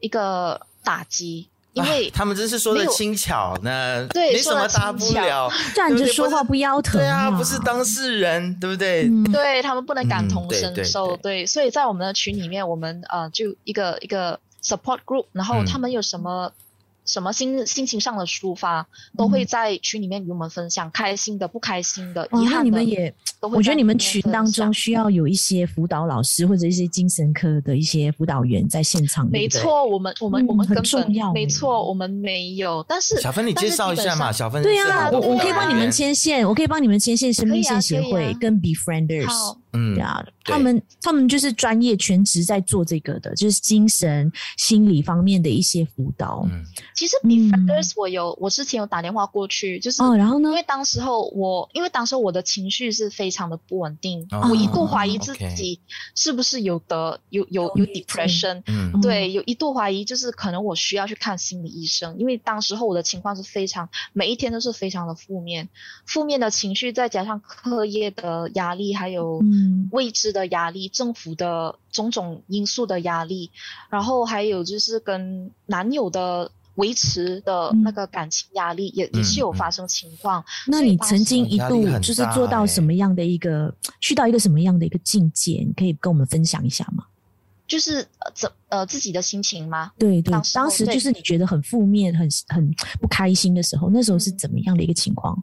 [0.00, 1.48] 一个打击。
[1.74, 9.04] 因为、啊、他们真是说的轻巧呢，对，没什么大不了，站着说话不腰疼，对啊，不是当事人，对不对？
[9.04, 16.52] 嗯、对他们不能感同身受，嗯、对，对，对，对，所以在我们的群里面，我们呃就一个一个 support group，然后他们有什么。
[17.02, 18.86] 嗯什么心心情上的抒发，
[19.16, 22.58] 都会在群里面与我们分享，嗯、开心的、不开心的、遗憾的。
[22.58, 29.28] 哦、你们也，我觉得你们群当中需要有一些辅导老师或者一些精神科的一些辅导员在现场。
[29.30, 31.32] 没错，我们我们、嗯、我们根本很重要。
[31.32, 32.84] 没错，我们没有。
[32.88, 34.30] 但是小芬，你介绍一下嘛？
[34.30, 39.56] 小芬，对呀、啊，我我可以帮你们牵线，我可以帮你们牵线生命线协会、啊啊、跟 Befrienders。
[39.72, 40.02] 嗯，对。
[40.02, 46.46] 啊，他们他们就是专业全职在做这个的，就是精神心理方面的一些辅导。
[46.50, 55.80] 嗯，其实 Befrienders 我有，我之前有打电话过去，就是哦，然后呢，因为当时候我，因为当时候我的情绪是非常的不稳定，我一度怀疑自己
[56.16, 65.68] 是不是有得有有有 depression，嗯，对，有一度怀疑就是可能我需要去看心理医生，因为当时候我的情况是非常每一天都是非常的负面，
[66.04, 69.40] 负面的情绪再加上课业的压力，还有
[69.90, 73.50] 未知的压力，政府的种种因素的压力，
[73.90, 80.40] 然后还有就是跟男友的维持的那个感情压力，也、嗯、也是有发生情况。
[80.40, 85.64] 嗯、那你曾经一度就是做到什么样的一个，去到一个什么样的一个境界？
[85.66, 87.04] 你可以跟我们分享一下吗？
[87.66, 89.92] 就是呃怎呃自己的心情吗？
[89.98, 92.70] 对对，当时，当时就是你觉得很负面、很很
[93.00, 95.42] 不开心的时候，那时候是怎么样的一个情况？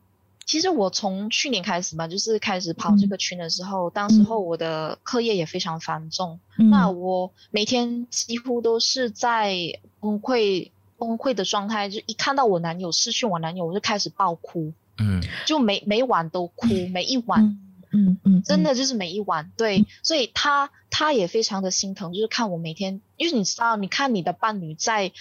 [0.49, 9.55] 其实我从去年开始嘛，就是开始跑这个群的时候，嗯、当时候我的课业也非常繁重，嗯、那我每天几乎都是在
[9.99, 17.59] 崩溃崩溃的状态，就一看到我男友失去我男友，我就开始爆哭，嗯，就每每晚都哭，嗯、每一晚，嗯
[17.91, 18.41] 嗯，嗯。
[18.41, 25.11] 真的就是每一晚，对，嗯、所以他他也非常的心疼，就是看我每天，因为你知道，你看你的伴侣在。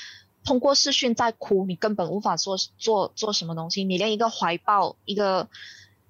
[0.48, 5.50] 通过视讯在哭，你根本无法做做做什么东西，你连一个怀抱、一个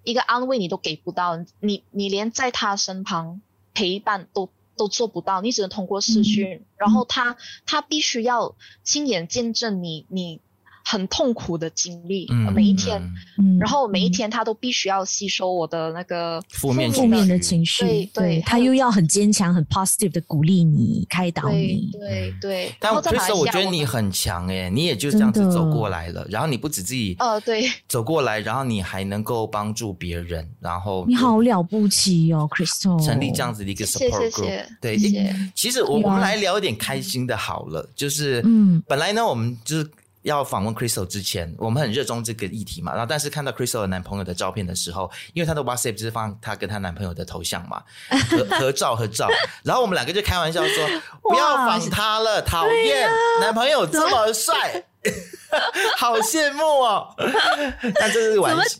[0.05, 3.41] 一个安慰你都给不到，你你连在他身旁
[3.75, 10.41] 陪伴都都做不到，你只能通过视讯，嗯、然后他他必须要亲眼见证你你。
[10.91, 12.99] 很痛苦的经历，嗯、每一天，
[13.37, 22.49] 嗯、然后每一天他都必须要吸收我的那个负面负面的情绪，对，对他又要很坚强、很 positive 的鼓励你、开导你，对对。
[22.49, 26.27] 对但其实我觉得你很强诶，你也就这样子走过来了。
[26.31, 34.97] 然后你不止自己，呃，对，走过来，然后你还能够帮助别人，然后你好了不起哦，Crystal，成立这样子的一个 support group，对，
[35.55, 39.91] 其实我我们来聊一点开心的好了，就是嗯，本来呢我们就是。
[40.29, 42.93] 要访问 Crystal 之前，我们很热衷这个议题嘛。
[42.93, 47.83] 然后，但是看到 Crystal 的男朋友的照片的时候，因为她的 WhatsApp 就是放她跟她男朋友的头像嘛，
[48.31, 49.29] 合合照合照。
[49.65, 50.87] 然后我们两个就开玩笑说
[51.23, 54.85] ：“不要访他了，讨厌，啊、男朋友这么帅，
[55.97, 57.15] 好羡慕哦。”
[57.99, 58.79] 但这是玩笑，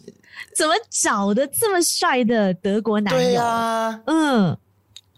[0.55, 3.21] 怎么找的这么帅的德国男友？
[3.21, 4.57] 对啊，嗯。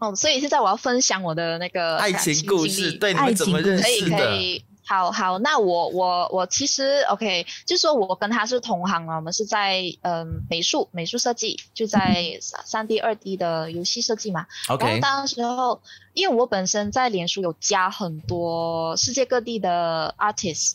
[0.00, 4.16] 哦，所以现在我要分享我的那个爱情故事，对，你们怎么认识的？
[4.16, 14.48] 可以可以，好好，那我我我其实 OK，就是说我跟他是同行啊，我们是在嗯、呃、美术美术设计，就在三 D 二 D 的游戏设计嘛。
[14.68, 15.81] OK，然后当时候，
[16.12, 20.72] 因为我本身在脸书有加很多世界各地的 artist。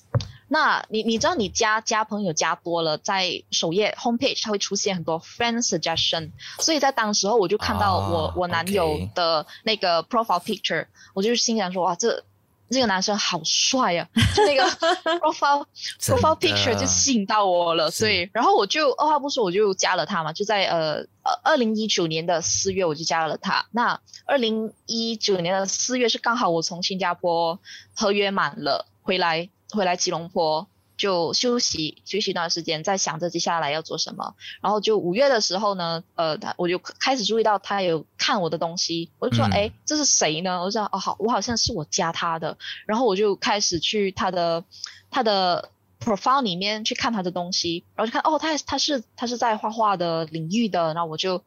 [0.47, 10.85] 那你你知道你加加朋友加多了，在首页 homepage 它会出现很多 friend suggestion，所以在当时候我就看到我、oh, 我男友的那个 profile picture.
[11.13, 12.23] 我就心想说哇这
[12.69, 14.63] 这个男生好帅啊，就那个
[15.19, 15.65] profile
[15.99, 27.59] profile picture 就吸引到我了，所以然后我就二话不说我就加了他嘛，就在呃呃二零一九年的四月我就加了他，那二零一九年的四月是刚好我从新加坡
[27.93, 29.49] 合约满了回来。
[29.71, 30.65] 回来吉隆坡
[30.97, 34.35] 就休息休息一段时间，在想着接下来要做什么。
[34.61, 40.61] 然后就五月的时候呢，呃，他我就开始注意到他有看我的东西，我就说，哎、嗯，这是谁呢？
[40.61, 42.57] 我就说，哦，好，我好像是我加他的。
[42.85, 44.63] 然后我就开始去他的
[45.11, 50.93] 他的 profile 里面去看他的东西，然后就看，哦，他他是他是在画画的领域的。
[50.93, 51.43] 然后我就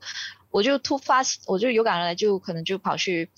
[0.51, 3.31] 我就突发，我就有感而来，就可能就跑去。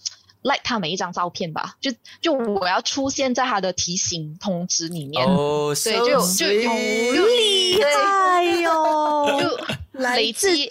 [0.42, 10.70] Like 他每一张照片吧，就就我要出现在他的提醒通知里面，oh, 对，就就有厉害哟，就累积累。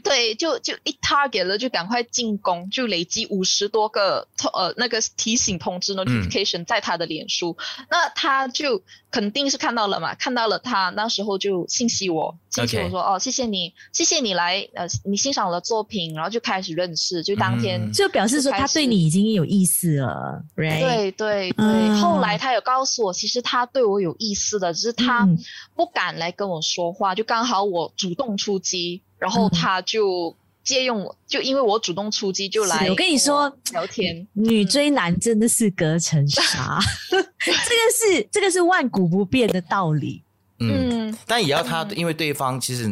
[0.00, 20.80] 对，就就一 target 了，就赶快进攻，就累积五十多个呃那个提醒通知 notification 在他的脸书，嗯，那他就肯定是看到了嘛，看到了他那时候就信息我，信息我说.哦，谢谢你，谢谢你来呃，你欣赏我的作品，然后就开始认识，就当天就，就表示说他对你已经有意思了，right?
[20.80, 25.28] 对对对，嗯，后来他有告诉我，其实他对我有意思的，只是他
[25.74, 29.02] 不敢来跟我说话，就刚好我主动出击。
[29.20, 32.94] 然后他就借用我，就因为我主动出击，就来我。
[32.94, 36.80] 跟你说，聊天，女追男真的是隔层纱，
[37.10, 37.22] 这个
[38.16, 40.22] 是这个是万古不变的道理。
[40.58, 42.90] 嗯，但也要他，因为对方其实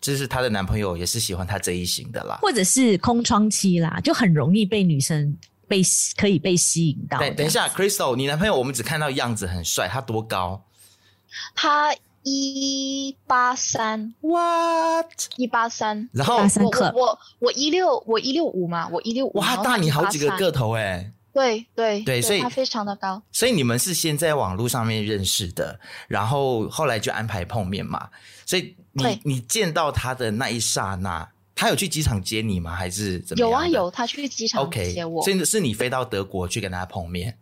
[0.00, 5.36] 就是她的男朋友，也是喜欢她这一型的啦，或者是空窗期啦，就很容易被女生
[5.68, 5.82] 被
[6.16, 7.18] 可以被吸引到。
[7.18, 10.64] 对，等一下，Crystal，你男朋友我们只看到样子很帅，他多高？
[11.54, 11.94] 他。
[12.28, 15.06] 一八三，what？
[15.36, 16.38] 一八三，然后？
[16.38, 28.08] 我我我我一六我一六五嘛，我一六五，哇，大你好几个个头哎，对对对，所以他非常的高，所以你们是先在网络上面认识的，然后后来就安排碰面嘛，
[28.44, 32.74] 所以你你见到他的那一刹那，他有去机场接你吗？
[32.74, 33.50] 还是怎么样？
[33.50, 37.38] 有啊有，他去机场接我，所以是你飞到德国去跟他碰面，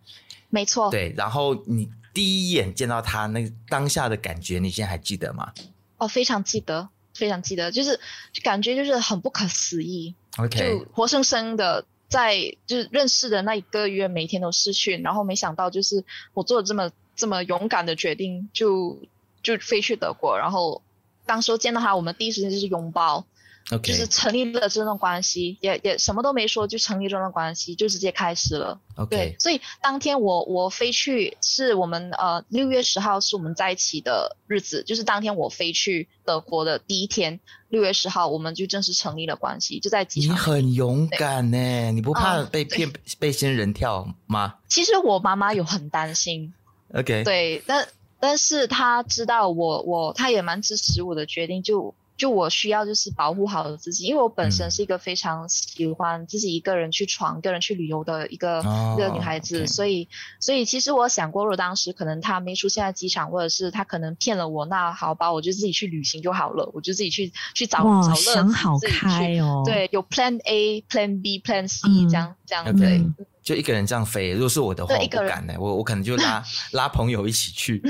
[0.50, 1.88] 没错，对，然后你。
[2.14, 5.52] 第一眼见到他那当下的感觉，你现在还记得吗？
[5.98, 8.00] 哦，非常记得，非常记得，就是
[8.32, 10.14] 就感觉就是很不可思议。
[10.38, 18.98] OK，就活生生的在就是认识的那一个月，每天都试训，然后没想到就是我做了这么这么勇敢的决定，就
[19.42, 20.80] 就飞去德国，然后
[21.26, 23.26] 当时候见到他，我们第一时间就是拥抱。
[23.70, 23.92] Okay.
[23.92, 28.78] 就是成立了这段关系，也也什么都没说，就成立这段关系，就直接开始了。
[28.96, 40.34] OK，对，所以当天我我飞去，是我们呃六月十号是我们在一起的日子，就是当天我飞去德国的第一天，六月十号我们就正式成立了关系，就在机场。
[40.34, 44.56] 你很勇敢呢，你不怕被骗、嗯、被仙人跳吗？
[44.68, 46.52] 其实我妈妈有很担心。
[46.92, 47.88] OK，对，但
[48.20, 51.94] 但是她知道我我她也蛮支持我的决定，就。
[52.16, 74.30] 就我需要就是保护好自己，因为我本身是一个非常喜欢自己一个人去闯、一个人去旅游的一个、哦、一个女孩子所以所以其实我想过，如果当时可能他没出现在机场，或者是他可能骗了我，那好吧，我就自己去旅行就好了，我就自己去去找找乐子，想好开哦，对，有 Plan A、Plan B、Plan C、嗯、这样这样对、嗯，就一个人这样飞。
[74.30, 77.82] 如果是我的话，我不敢呢，我我可能就拉 拉朋友一起去。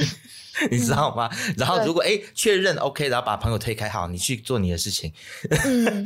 [0.71, 1.29] 你知道吗？
[1.33, 5.13] 嗯、然后如果哎确认 OK，然后把朋友推开，好，你去做你的事情，
[5.65, 6.05] 嗯、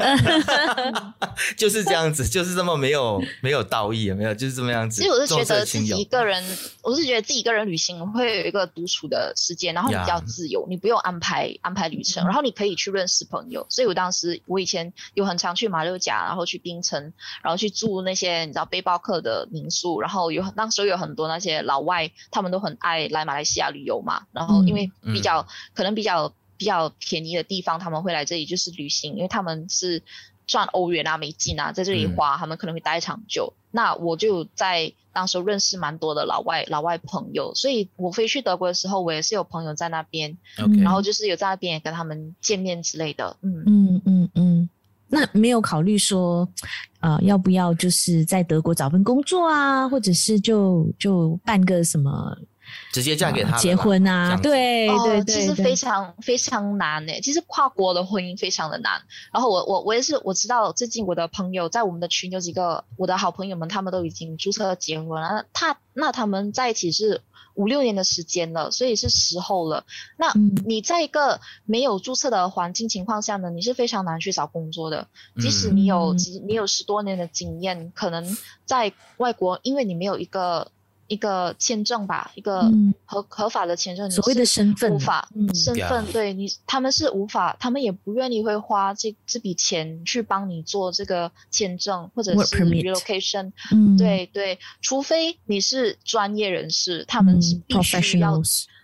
[1.56, 5.00] 就是这样子，就是这么没有没有道义，没有就是这么样子。
[5.00, 6.42] 其实我是觉得自己一个人，
[6.82, 13.64] 我是觉得自己一个人旅行会有一个独处的时间，然后你比较自由你不用安排安排旅程，然后你可以去认识朋友。
[13.70, 17.12] 所以我当时我以前有很常去马六甲，然后去槟城，
[17.42, 24.22] 然后去住那些你知道背包客的的民宿，然后有那时候有很多那些老外，他们都很爱来马来西亚旅游嘛。
[24.38, 30.02] 然后因为比较、嗯、可能比较比较便宜的地方，他们会来这里就是旅行，因为他们是
[30.46, 33.52] 赚欧元啊、美金啊，在这里花，嗯、他们可能会待长久。
[33.70, 40.36] 那我就在当时认识蛮多的老外老外朋友，所以我飞去德国的时候，我也是有朋友在那边.
[40.82, 43.36] 然后就是有在那边也跟他们见面之类的。
[43.42, 44.70] 嗯嗯嗯嗯。
[45.10, 46.46] 那没有考虑说，
[47.00, 52.36] 呃，要不要就是在德国找份工作啊，或者是就就办个什么？
[52.92, 54.36] 直接嫁给他、呃、结婚啊？
[54.42, 57.20] 对对对，对，其实非常非常难诶。
[57.20, 59.00] 其实跨国的婚姻非常的难。
[59.32, 65.44] 然后我我我也是我知道，最近我的朋友在我们的群有几个我的好朋友们，他们都已经注册结婚了。
[65.52, 67.20] 他那他们在一起是
[67.54, 69.84] 五六年的时间了，所以是时候了。
[70.16, 70.32] 那
[70.64, 75.06] 你在一个没有注册的环境情况下呢，你是非常难去找工作的。
[75.40, 76.14] 即使你有
[76.46, 80.70] 你有十多年的经验，可能在外国，因为你没有一个。
[81.08, 82.60] 一个签证吧，一个
[83.04, 98.40] 合、嗯、合法的签证，所谓的身份，无法、嗯、身份，对你，他们是无法，他们也不愿意会花这这笔钱去帮你做这个签证或者是 relocation，嗯，对对，除非你是专业人士，他们是必须要，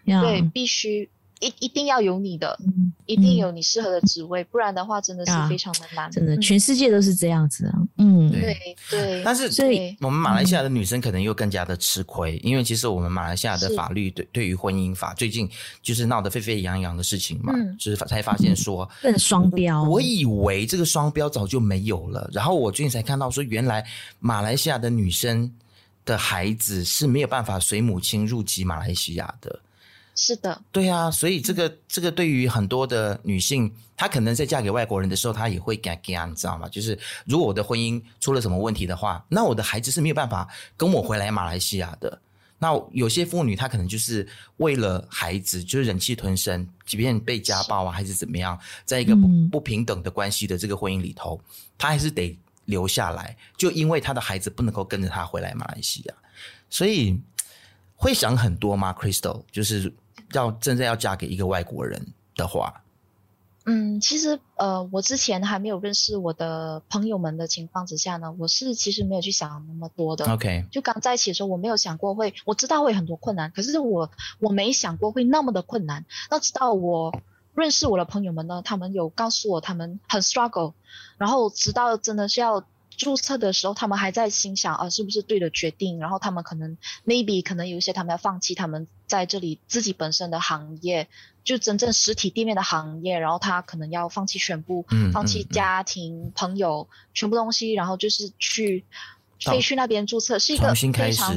[0.06, 1.08] 嗯、对，必须。
[1.44, 6.10] 一一定要有你的，嗯、一定有你适合的职位，嗯、不然的话真的是非常的难。
[6.10, 7.74] 真的，全世界都是这样子啊。
[7.98, 8.56] 嗯，对
[8.90, 9.22] 对。
[9.24, 15.48] 但是，所以我们马来西亚的女生可能又更加的吃亏，嗯、因为其实我们马来西亚的法律对对于婚姻法最近
[15.82, 19.82] 就是闹得沸沸扬扬的事情嘛，嗯、就是才发现说，更双标。
[19.84, 23.84] 我以为这个双标早就没有了，然后我最近才看到说，原来
[24.18, 25.52] 马来西亚的女生
[26.04, 29.60] 的孩子是没有办法随母亲入籍马来西亚的。
[30.16, 36.68] 是的，对啊，所以这个这个对于很多的女性，她可能在嫁给外国人的时候，她也会惊惊，你知道吗？
[36.68, 36.96] 就是
[37.26, 42.16] 如果我的婚姻出了什么问题的话，那我的孩子是没有办法跟我回来马来西亚的。
[42.60, 44.24] 那有些妇女她可能就是
[44.58, 51.40] 为了孩子，就是忍气吞声，即便被家暴啊还是怎么样，在一个不不平等的关系的这个婚姻里头，
[51.76, 56.14] 她还是得留下来，就因为她的孩子不能够跟着她回来马来西亚，
[56.70, 57.20] 所以
[57.96, 59.92] 会想很多吗？Crystal 就是。
[60.34, 62.82] 要真正要嫁给一个外国人的话，
[63.64, 70.30] 嗯，其实呃，我之前还没有认识我的朋友们的情况之下呢，我是其实没有去想那么多的。
[70.32, 74.10] OK，就刚在一起的时候，我没有想过会，我知道会很多困难，可是我
[74.40, 76.04] 我没想过会那么的困难。
[76.30, 77.18] 那直到我
[77.54, 80.74] 认识我的朋友们呢，他们有告诉我他们很 struggle，
[81.16, 82.64] 然后直到真的是要。
[82.96, 85.98] 注册的时候，他们还在心想啊，是不是对的决定？
[85.98, 91.08] 然后他们可能 maybe 可能有一些他们要放弃他们在这里自己本身的行业，
[91.42, 98.84] 就真正实体店面的行业，然后他可能要放弃全部，嗯、放弃家庭、嗯、朋友全部东西，然后就是去
[99.40, 101.36] 飞去那边注册，是一个非常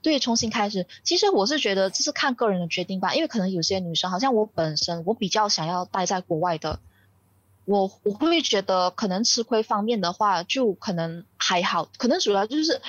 [0.00, 0.86] 对重新开始。
[1.02, 6.80] 其实我是觉得这是看个人的决定吧，因为可能有些女生，好像我本身我比较想要待在国外的。
[7.64, 12.80] 我我会觉得可能吃亏方面的话，就可能还好，可能主要就是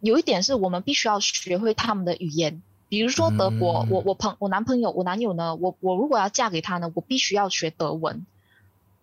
[0.00, 8.26] 有一点是我们必须要学会他们的语言，比如说德国，嗯、我我朋我男朋友我男友呢，我我如果要嫁给他呢，我必须要学德文。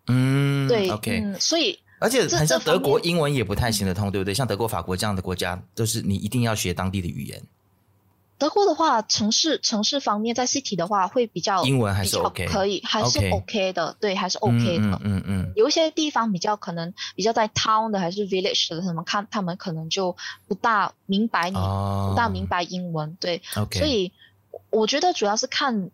[0.06, 4.34] 嗯，对，OK，嗯，所以而且很像德国英文也不太行得通，对不对？
[4.34, 7.42] 像德国、法国这样的国家，都是你一定要学当地的语言。
[8.38, 14.84] 德国的话，城市城市方面，在 city 的话会比较英文还是 OK，可以还是 OK 的，对，还是 OK 的。
[14.84, 15.52] 嗯嗯嗯。
[15.56, 20.14] 有一些地方比较可能比较在 town 的还是 village 的，他们看他们可能就
[20.46, 23.40] 不大明白你，不大明白英文，对。
[23.56, 23.78] OK。
[23.78, 24.12] 所以
[24.70, 25.90] 我觉得主要是看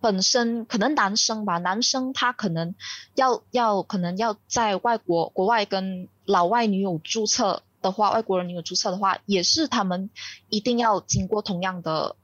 [0.00, 2.74] 本身，可能男生吧，男生他可能
[3.16, 7.62] 要要可能要在外国国外跟老外女友注册。
[7.82, 10.08] 的话，外国人你有注册的话，也是他们
[10.48, 12.16] 一定要经过同样的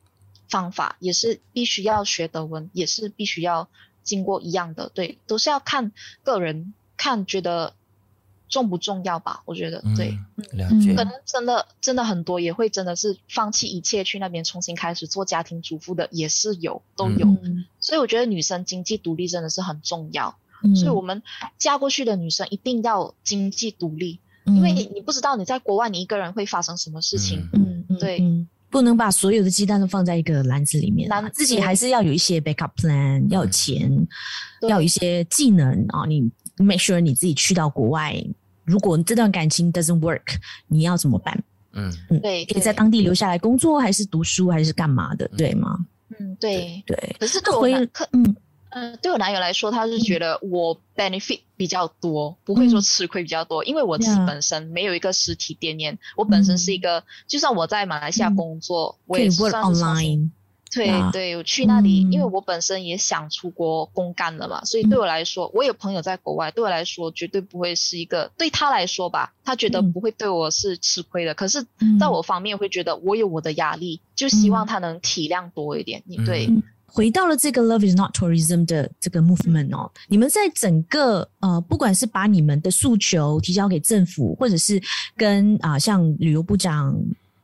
[0.48, 3.68] 方法，也是必须要学德文，也是必须要
[4.02, 5.92] 经过一样的，对，都是要看
[6.22, 7.74] 个人看觉得
[8.48, 9.42] 重不重要吧？
[9.44, 10.94] 我觉得对，嗯、了解。
[10.94, 17.26] 可能真的真的很多也会真的是放弃一切去那边重新开始做家庭主妇的，也是有都有。
[17.26, 21.22] 嗯、所以我觉得女生经济独立真的是很重要，嗯、所以我们
[21.58, 24.20] 嫁过去的女生一定要经济独立。
[24.54, 33.90] 因为你不知道你在国外你一个人会发生什么事情，嗯，对嗯，不能把所有的鸡蛋都放在一个篮子里面，自己还是要有一些 backup plan，要有钱，
[34.68, 36.04] 要有一些技能啊。
[36.06, 36.22] 你
[36.56, 38.14] make sure 你自己去到国外，
[38.64, 40.36] 如果这段感情 doesn't work，
[40.66, 41.42] 你要怎么办？
[41.72, 45.78] 嗯嗯，对，可以在当地留下来工作，还是读书，还是干嘛的，对吗？
[46.18, 47.16] 嗯，对对。
[47.20, 48.36] 可是回可嗯。
[48.80, 60.30] 嗯，对我男友来说，他是觉得我 benefit 比较多，嗯、不会说吃亏比较多，因为我自己本身没有一个实体店面，嗯、我本身是一个，就算我在马来西亚工作，嗯、我也算是 online。
[60.70, 71.32] 对对，我去那里，嗯、因为我本身也想出国公干了嘛，所以对我来说，我有朋友在国外，对我来说绝对不会是一个，对他来说吧，他觉得不会对我是吃亏的。
[71.32, 71.66] 嗯、可是
[71.98, 76.02] 在我方面会觉得我有我的压力，就希望他能体谅多一点。
[76.04, 84.82] 你、嗯、对、嗯，回到了这个 Love is not tourism 的这个 movement 哦，你们在整个呃，不管是把你们的诉求提交给政府，或者是
[85.16, 86.96] 跟啊、呃、像旅游部长。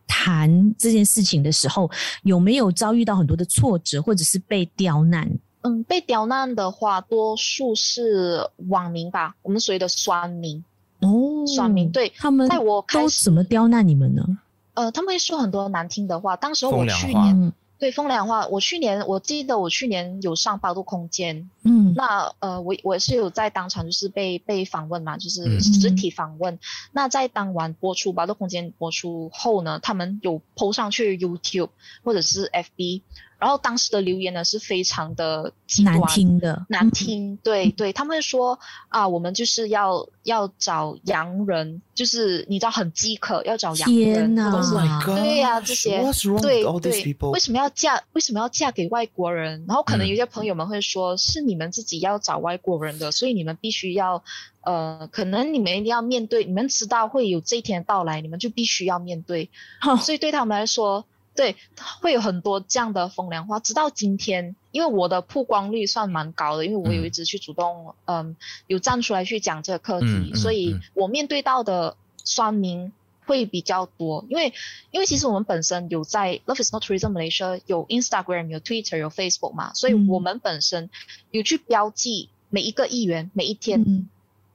[0.07, 1.91] 谈这件事情的时候，
[2.23, 5.29] 有没有遭遇到很多的挫折，或者是被刁难？
[5.63, 10.63] 嗯，被刁难的话，多数是网民吧，我们所谓的酸民
[11.01, 14.25] 哦，酸民对他们，在我开始怎么刁难你们呢？
[14.75, 16.37] 呃，他们会说很多难听的话。
[16.37, 17.53] 当时我去年。
[17.85, 26.55] 对风凉话，我去年我记得我去年有上八度空间，嗯，那呃我我是有在当场就是被被访问嘛，就是实体访问。
[26.55, 26.59] 嗯、
[26.93, 31.69] 那在当晚播出八度空间播出后呢，他们有 PO 上去 YouTube
[32.03, 33.03] 或者是 FB。
[33.45, 37.37] 然后当时的留言呢是非常的难听的，难听。
[37.43, 44.35] 对对，他们说啊，我们就是要要找洋人，就是你知道很饥渴，要找洋人，
[45.15, 46.03] 对呀，这些
[46.41, 48.03] 对对，为什么要嫁？
[48.15, 49.63] 为什么要嫁给外国人？
[49.69, 54.25] 然后可能有些朋友们会说，是你们自己要找外国人的，所以你们必须要
[54.63, 59.51] 呃，可能你们一定要面对，你们知道会有这一天到来，你们就必须要面对。
[59.99, 61.05] 所以对他们来说。
[61.35, 61.57] 对，
[62.01, 68.37] 会有很多这样的风凉话，直到今天，因为我的曝光率算蛮高的，因为我有一直去主动，嗯，嗯
[68.69, 72.93] 有站出来去讲这个课题，嗯嗯、所以我面对到的酸民
[73.27, 74.25] 会比较多。
[74.29, 74.53] 因为，
[74.91, 80.89] 因为其实我们本身有在 Love is not tourism Malaysia 有 Instagram、有 Twitter、有 Facebook 嘛，所以我们本身
[81.31, 84.09] 有去标记每一个议员每一天。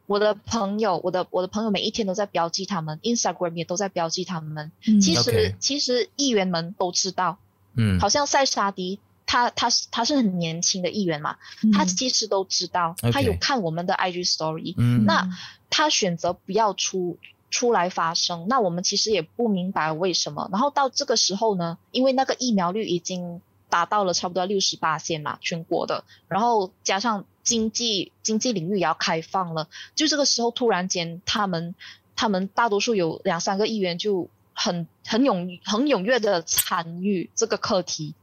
[0.09, 4.71] 嗯我的朋友，我的我的朋友每一天都在标记他们，Instagram 也都在标记他们。
[4.87, 7.37] 嗯、其实.其实议员们都知道，
[7.75, 15.29] 嗯，好像塞沙迪他他是他是很年轻的议员嘛，嗯、他其实都知道他有看我们的 IG Story，嗯，那
[15.69, 17.19] 他选择不要出
[17.51, 20.49] 出来发声，那我们其实也不明白为什么。
[20.51, 27.25] 然后到这个时候呢，因为那个疫苗率已经达到了差不多六十八线嘛，全国的，然后加上。
[27.41, 31.73] 经济经济领域也要开放了，就这个时候突然间，他们
[32.15, 38.13] 他们大多数有两三个议员就很很踊很踊跃的参与这个课题，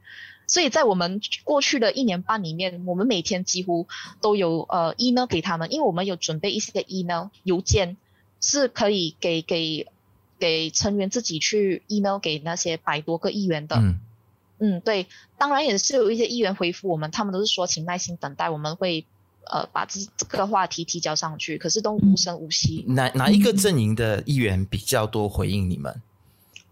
[0.45, 3.87] 所以在我们过去的一年半里面，我们每天几乎
[4.21, 7.97] 都有呃 email 给他们，因为我们有准备一些 email 邮件，
[8.39, 9.87] 是可以给给
[10.39, 13.81] 给成员自己去 email 给那些百多个议员的。
[14.59, 19.05] 嗯，对，当然也是有一些议员回复我们，他们都是说请耐心等待，我们会。
[19.49, 22.83] 呃，把这这个话题提交上去，可是都无声无息。
[22.89, 26.01] 哪哪一个阵营的议员比较多回应你们？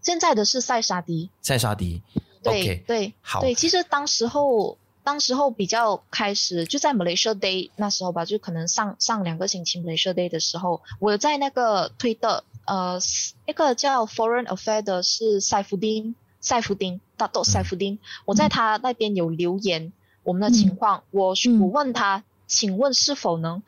[0.02, 1.30] 现在的是塞沙迪。
[1.40, 2.02] 塞沙迪，
[2.42, 3.40] 对 okay, 对，好。
[3.40, 13.00] 对，其实当时候，当时候比较开始就在 Malaysia Day 那时候吧，就可能上上两个星期 Malaysia Day 的时候，我在那个推特呃
[13.46, 16.14] 一个叫 Foreign Affairs 的是塞夫丁，
[16.46, 19.92] 塞夫丁，大多塞夫丁，嗯、我在他那边有留言
[20.22, 22.22] 我们的情况，嗯、我我问他。
[22.48, 23.64] 请问是否能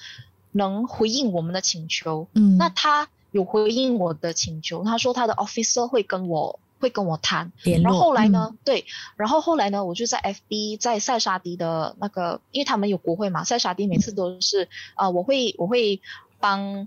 [0.52, 2.28] 能回应我们的请求？
[2.34, 7.50] 嗯，那他有回应我的请求，他说他的 officer 会跟我会跟我谈。
[7.82, 8.50] 然后后来呢？
[8.52, 9.84] 嗯、对，然后后来呢？
[9.84, 16.00] 我就在 FB 在塞沙迪的那个，因为他们有国会嘛，塞沙迪每次都是啊、呃，我会我会
[16.38, 16.86] 帮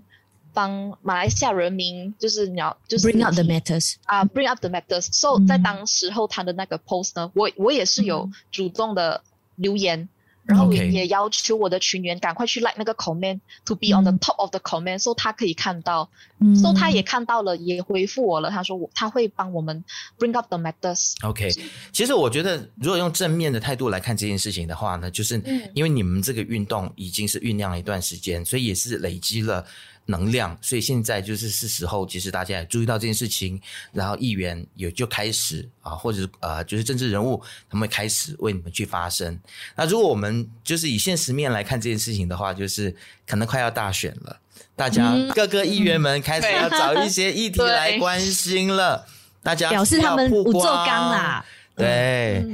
[0.52, 5.08] 帮马来西亚人民，就是你要就是 bring up the matters 啊、uh,，bring up the matters。
[5.12, 9.22] So、嗯、在当时候他的那个 post 呢，我我也是有主动的
[9.56, 10.00] 留言。
[10.00, 10.08] 嗯
[10.44, 18.50] 然后也要求我的群员赶快去 like 那个 comment，to be on the top of the comment，so、嗯、他可以看到嗯，so、嗯、他也看到了，也回复我了。
[18.50, 19.84] 他说我他会帮我们
[20.18, 21.14] bring up the matters。
[21.22, 21.48] OK，
[21.92, 25.40] 其实我觉得如果用正面的态度来看这件事情的话呢，就是
[25.74, 29.64] 因为你们这个运动已经是酝酿了一段时间，所以也是累积了。
[30.06, 33.60] 能量，所以现在就是是时候，其实大家也注意到这件事情，
[33.92, 37.40] 然后议员也就开始啊，或者是呃，就是政治人物，
[37.70, 39.38] 他们会开始为你们去发声。
[39.76, 42.94] 那如果我们就是以现实面来看这件事情的话，就是
[43.26, 44.36] 可能快要大选了，
[44.74, 49.06] 大家各个议员们开始要找一些议题来关心了，
[49.40, 51.44] 大家表示他们不做刚啦。
[51.76, 52.44] 对，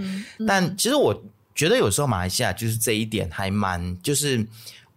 [0.47, 1.25] 但其实我
[1.55, 4.47] 觉得有时候马来西亚就是这一点还蛮就是。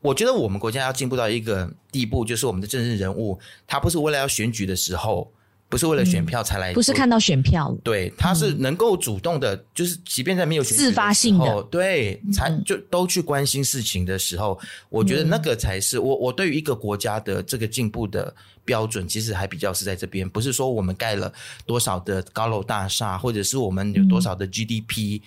[0.02, 5.32] 我觉得我们国家要进步到一个地步，就是我们的政治人物，他不是为了要选举的时候
[5.70, 18.36] 不是为了选票才来、嗯，不是看到选票，对，他是能够主动的，嗯、就是即便在没有自发性的，对，才就都去关心事情的时候，嗯、我觉得那个才是我我对于一个国家的这个进步的
[18.66, 21.32] 标准，其实还比较是在这边，不是说我们盖了
[21.66, 25.22] 多少的高楼大厦，或者是我们有多少的 GDP，、嗯、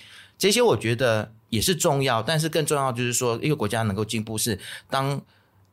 [0.45, 4.59] 这些我觉得也是重要，但是更重要就是说，一个国家能够进步是
[4.90, 5.18] 当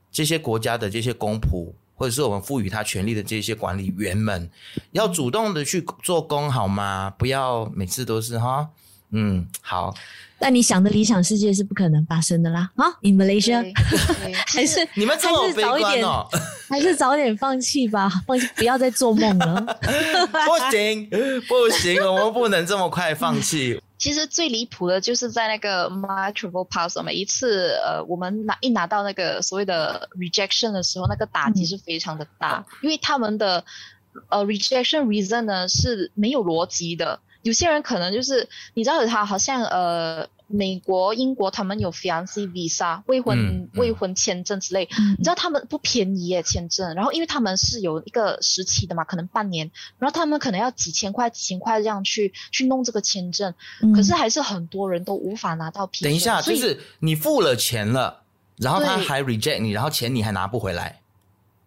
[0.10, 1.74] 这些国家的这些公仆。
[1.94, 4.50] 或者是我们赋予他权力的这些管理员们，
[4.92, 7.14] 要主动的去做工，好吗？
[7.16, 8.70] 不要每次都是哈，
[9.12, 9.94] 嗯，好。
[10.40, 13.64] 但你想的理想世界是不可能发生的啦，啊，In Malaysia，
[14.52, 16.28] 还是你们这么悲观哦，
[16.68, 19.62] 还是早点放弃吧，放弃，不要再做梦了。
[19.62, 21.08] 不行，
[21.48, 23.80] 不行，我们不能这么快放弃。
[24.02, 33.64] 其实最离谱的就是在那个 My Travel Pass，每一次呃，我们拿一拿到那个所谓的 rejection 的时候，那个打击是非常的大，嗯、因为他们的
[34.30, 40.28] 呃 rejection reason 呢是没有逻辑的，有些人可能就是你知道他好像呃。
[40.54, 46.94] 美国、英国他们有 fiancé visa 未婚、未婚签证之类，嗯、你知道他们不便宜耶签证。
[46.94, 56.04] 然后因为他们是有一个时期的嘛，可能半年，然后他们可能要几千块、几千块这样去去弄这个签证，嗯、可是还是很多人都无法拿到批。
[56.04, 58.24] 等一下，就是你付了钱了，
[58.58, 61.00] 然后他还 reject 你，然后钱你还拿不回来。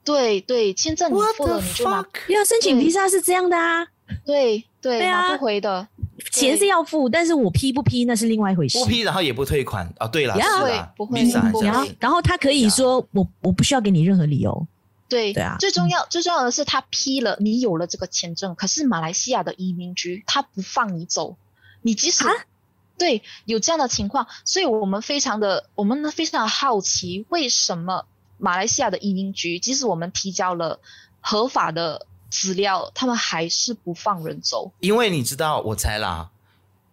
[0.04, 3.86] 对对，签证你付了你就拿，要申请 visa 是这样的啊。
[4.26, 5.88] 对对，对啊、拿不回的。
[6.32, 8.78] 钱是要付，但是我批不批那是另外一回事。
[8.78, 10.06] 不批，然后也不退款啊。
[10.06, 11.96] 对了，是啊，不会，不会。
[11.98, 14.66] 然后他可以说我我不需要给你任何理由。
[15.08, 21.36] 对对啊，最重要最重要的是他批了，你有了这个签证，可是马来西亚的移民局他不放你走，
[21.82, 22.24] 你即使
[22.96, 28.06] 对有这样的情况，所以我们非常的我们呢非常的好奇，为什么
[28.38, 30.78] 马来西亚的移民局即使我们提交了
[31.20, 32.06] 合法的。
[32.34, 36.28] 资料，他们还是不放人走，因为你知道，我猜啦，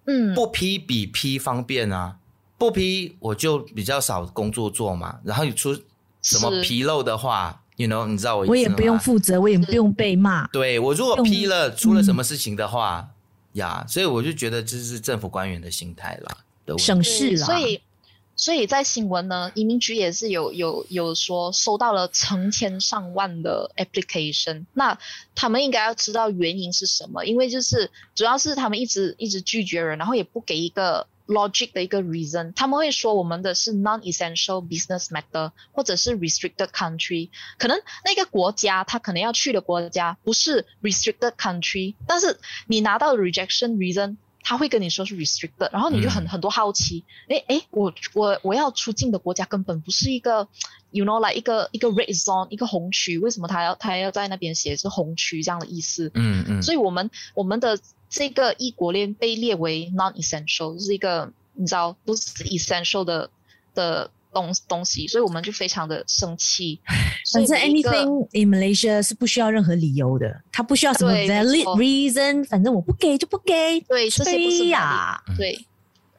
[0.05, 2.17] 嗯，不批比批方便啊，
[2.59, 5.73] 不批我就比较少工作做嘛，然后你出
[6.21, 8.51] 什么纰漏的话是，you know，你知道我意思？
[8.51, 10.45] 我也不用负责，我也不用被骂。
[10.49, 13.09] 对，我如果批了，出了什么事情的话，
[13.53, 17.81] 嗯、呀，所以我就觉得这是政府官员的心态啦，省事啦，所以。
[18.41, 24.97] 所以在新闻呢，移民局也是有有有说收到了成千上万的 application，那
[25.35, 37.29] 他们应该要知道原因是什么，因为就是主要是他们一直一直拒绝人，然后也不给一个 logic 的一个 reason，他们会说我们的是 non-essential business matter 或者是 restricted country，
[37.59, 44.17] 可能那个国家他可能要去的国家不是 restricted country，但是你拿到 rejection reason。
[44.43, 50.47] 他会跟你说是 restricted，然后你就很很多好奇，诶诶、嗯，我我我要出境的国家根本不是一个
[50.91, 56.11] ，you know like 一个一个 red zone 一个红区，为什么他要他要在那边写是红区这样的意思？
[56.13, 57.79] 嗯嗯，所以我们我们的
[58.09, 63.29] 这个异国恋被列为 non-essential，是一个你知道不是 essential 的
[63.73, 64.11] 的。
[64.34, 66.79] 东东西，所以我们就非常的生气。
[67.34, 73.79] 反正 anything in Malaysia 是不需要任何理由的，他不需要什么 valid reason，反正我不给就不给。
[73.82, 75.21] 对，这些不是呀。
[75.38, 75.65] 对，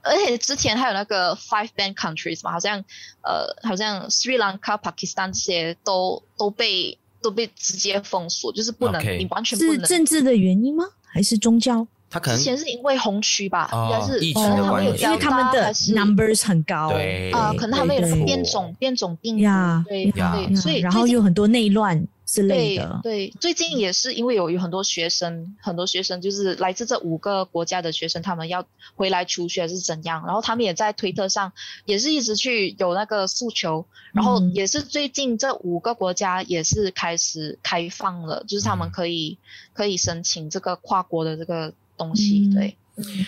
[0.02, 2.78] 而且之前还有那个 five banned countries 嘛，好像
[3.22, 9.74] 呃，好像 Sri Lanka、Pakistan 这些都都被都被直接封锁，就是不能.你完全不能。
[9.74, 10.84] 是政治的原因吗？
[11.04, 11.86] 还是宗教？
[12.12, 23.00] 他可能之前是因为红区吧，应该是疫情的关系，因为他们的 numbers 很高，对啊，可能他们有变种变种病毒，对对，所以然后有很多内乱之类的。
[23.02, 28.62] 对，最近也是因为有有很多学生，很多学生就是来自这五个国家的学生，他们要
[28.94, 31.50] 回来求学是怎样，然后他们也在推特上
[31.86, 39.38] 也是一直去有那个诉求，然后也是最近这五个国家也是开始开放了，就是他们可以
[39.72, 41.72] 可以申请这个跨国的这个。
[41.96, 42.76] 东西对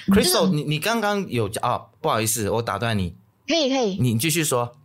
[0.08, 3.14] ，Crystal，你你刚刚有讲啊，不好意思，我打断你，
[3.46, 4.76] 可以可以，你继续说。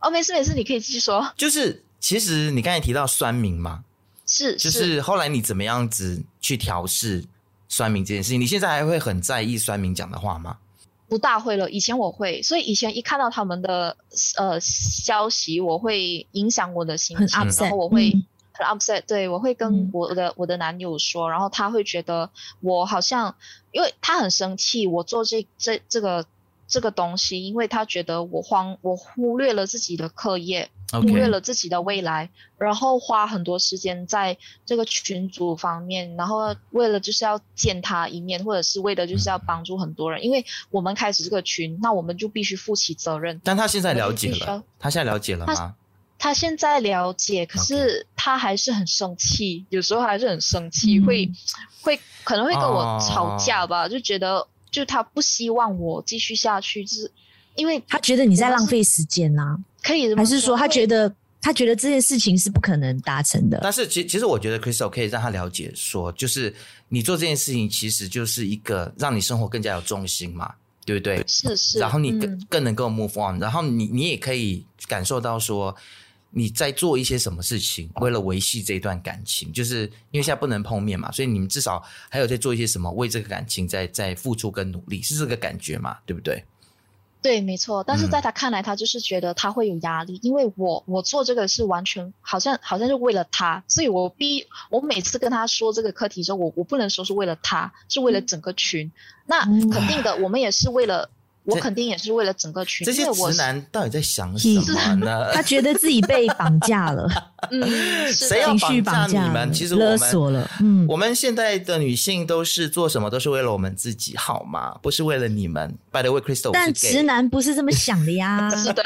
[0.00, 1.32] 哦，没事没事，你可以继续说。
[1.36, 3.84] 就是其实你刚才提到酸民嘛，
[4.26, 7.24] 是，就是后来你怎么样子去调试
[7.68, 8.40] 酸民这件事情？
[8.40, 10.58] 你现在还会很在意酸民讲的话吗？
[11.08, 13.96] 不大会了，以前我会，所以以前一看到他们的
[14.38, 18.12] 呃消息，我会影响我的心情，然后我会。
[18.52, 22.30] 嗯很 upset，对，我会跟我的、嗯、我的男友说，然后他会觉得
[22.60, 23.34] 我好像，
[23.70, 26.26] 因为他很生气，我做这这这个
[26.66, 32.28] 这个东西，因为他觉得我荒我忽略了自己的课业.忽略了自己的未来，
[32.58, 34.36] 然后花很多时间在
[34.66, 43.40] 这个群组方面，然后为了就是要见他一面，或者是为了就是要帮助很多人，因为我们开始这个群，那我们就必须负起责任。
[43.42, 45.74] 但他现在了解了，他现在了解了吗？
[46.22, 51.28] 他现在了解，可是他还是很生气，有时候还是很生气，嗯、会
[51.80, 57.10] 会可能会跟我吵架吧，哦、就觉得就他不希望我继续下去，就是
[57.56, 63.58] 因为他觉得你在浪费时间呐、啊，可以还是说他觉得他觉得这件事情是不可能达成的？
[63.60, 66.54] 但是其其实我觉得 Crystal 可以让他了解说，就是
[66.88, 70.54] 你做这件事情其实就是一个让你生活更加有重心嘛。
[70.84, 71.22] 对不对？
[71.28, 75.72] 是是，然后你更、嗯、更能够 move on，然后你你也可以感受到说
[76.34, 85.98] 你在做一些什么事情，为了维系这段感情，就是因为现在不能碰面嘛，所以你们至少还有在做一些什么，为这个感情在在付出跟努力，是这个感觉嘛？
[86.06, 86.42] 对不对？
[87.20, 87.84] 对，没错。
[87.84, 98.86] 但是在他看来，他就是觉得他会有压力，嗯、因为我我做这个是完全好像好像是为了他，所以我逼我每次跟他说这个课题的时候，我我不能说是为了他，是为了整个群。
[98.86, 98.92] 嗯、
[99.26, 101.10] 那肯定的，我们也是为了。
[101.44, 102.84] 我肯定也是为了整个群。
[102.84, 105.30] 这些直男到底在想什么呢？
[105.34, 107.08] 他觉得自己被绑架了，
[107.50, 109.52] 嗯，谁要绑架你们？
[109.52, 114.76] 其实我们勒索了，嗯，我们现在的女性都是做什么都是为了我们自己，好吗？
[114.82, 115.76] 不是为了你们。
[115.90, 118.48] By the way, Crystal，但直男不是这么想的呀。
[118.54, 118.82] 是的。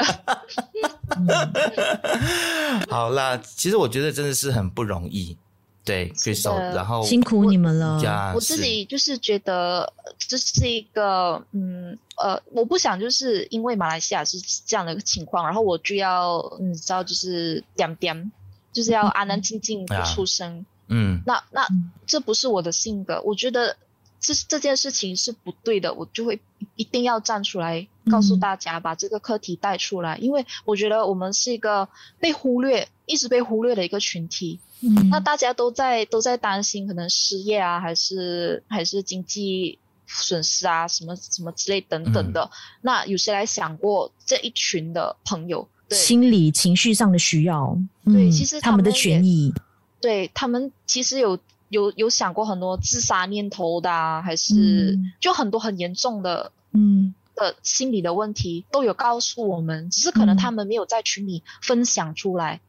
[2.89, 5.37] 好啦，其实我觉得真的是很不容易。
[5.85, 7.97] 对，Crystal，然后辛苦你们了。
[8.31, 18.31] 我，我自己就是觉得这是一个，嗯呃，我不想就是因为马来西亚是这样的一个情况，然后我就要你知道就是点点，
[18.73, 20.65] 就是要安安静静不出声。
[20.87, 21.67] 嗯，那那
[22.05, 23.75] 这不是我的性格，我觉得
[24.19, 26.41] 这这件事情是不对的，我就会
[26.75, 31.87] 一定要站出来告诉大家，把这个课题带出来，因为我觉得我们是一个
[32.19, 34.59] 被忽略、一直被忽略的一个群体。
[34.81, 42.41] 嗯，那大家都在都在担心，可能失业啊，还是还是经济损失啊，什么什么之类等等的。
[42.41, 42.49] 嗯、
[42.81, 45.67] 那有谁来想过这一群的朋友？
[45.87, 45.97] 对。
[45.97, 47.77] 心理情绪上的需要？
[48.05, 49.53] 对，其实他们，他们的权益，
[50.01, 51.37] 对他们其实有
[51.69, 54.55] 有有想过很多自杀念头的，啊，还是、
[54.93, 57.13] 嗯、就很多很严重的嗯。
[57.39, 62.55] 的心理的问题都有告诉我们，只是可能他们没有在群里分享出来。
[62.55, 62.59] 嗯，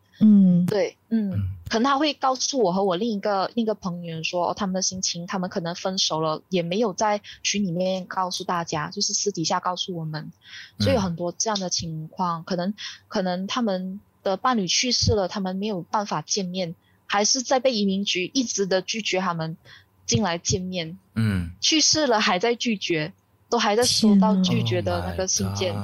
[0.66, 1.30] 对，嗯。
[1.30, 1.54] 嗯。
[1.68, 10.32] 可能他会告诉我和我另一个另一个朋友说，哦，他们的心情，他们可能分手了，也没有在群里面告诉大家，就是私底下告诉我们，
[10.78, 12.72] 所以有很多这样的情况，嗯、可能
[13.08, 19.58] 可能他们的伴侣去世了，他们没有办法见面，还是在被移民局一直的拒绝他们
[20.06, 23.12] 进来见面，嗯，去世了还在拒绝。
[23.48, 25.74] 都还在收到拒绝的那个信件，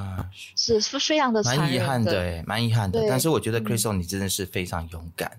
[0.54, 3.04] 是是非常的蛮遗憾的，诶，蛮遗憾的。
[3.08, 5.38] 但是我觉得 Crystal 你真的是非常勇敢，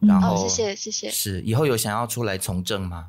[0.00, 1.10] 然后谢谢谢谢。
[1.10, 3.08] 是以后有想要出来从政吗？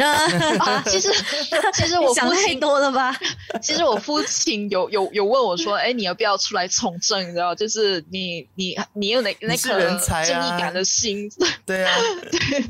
[0.60, 1.08] 啊，其实
[1.74, 3.16] 其实我想太多了吧？
[3.62, 7.20] 其实我父亲有有有问我说，哎，你要不要出来从政？
[7.28, 11.30] 你知道，就是你你你有那那个正义感的心，
[11.66, 11.96] 对啊，
[12.30, 12.64] 对。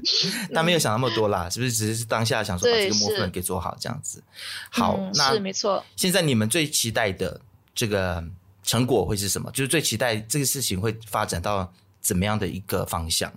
[0.55, 1.73] 他没有想那么多啦，是不是？
[1.73, 4.23] 只是当下想说把这个部分给做好这样子。
[4.71, 5.85] 好，那是没错。
[5.97, 7.41] 现在你们最期待的
[7.75, 8.23] 这个
[8.63, 9.51] 成果会是什么？
[9.53, 13.33] 就是最期待这个事情会发展到怎么样的一个方向？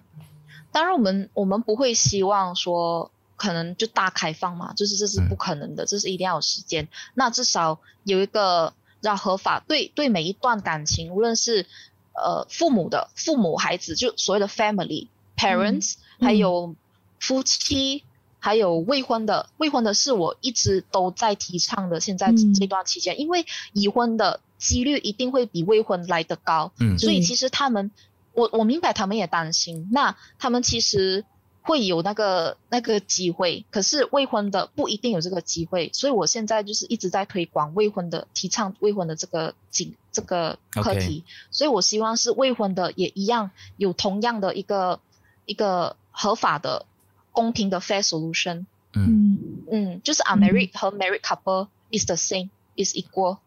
[0.71, 3.09] 当然，我们我们不会希望说。
[3.43, 6.87] 可能就大开放嘛，就是这是不可能的，嗯、这是一定要有时间。
[7.13, 11.65] 那至少有一个要合法，对对每一段感情，无论是
[12.13, 16.73] 呃父母的父母、孩子，就所谓的 family parents，、嗯、还有
[17.19, 18.07] 夫妻，嗯、
[18.39, 21.99] 还有未婚的，未婚的是我一直都在提倡的。
[21.99, 27.91] 现在这段期间，嗯、因为已婚的几率一定会比未婚来得高，嗯，所以其实他们，
[28.31, 31.25] 我我明白他们也担心，那他们其实。
[31.66, 44.99] 会有那个那个机会，可是未婚的不一定有这个机会，所以我现在就是一直在推广未婚的，提倡未婚的这个景这个课题.所以我希望是未婚的也一样有同样的一个
[45.45, 46.86] 一个合法的
[47.32, 48.66] 公平的 fair solution。
[48.91, 49.39] 嗯
[49.72, 53.38] 嗯，就是 unmarried 和 married couple is the same is equal。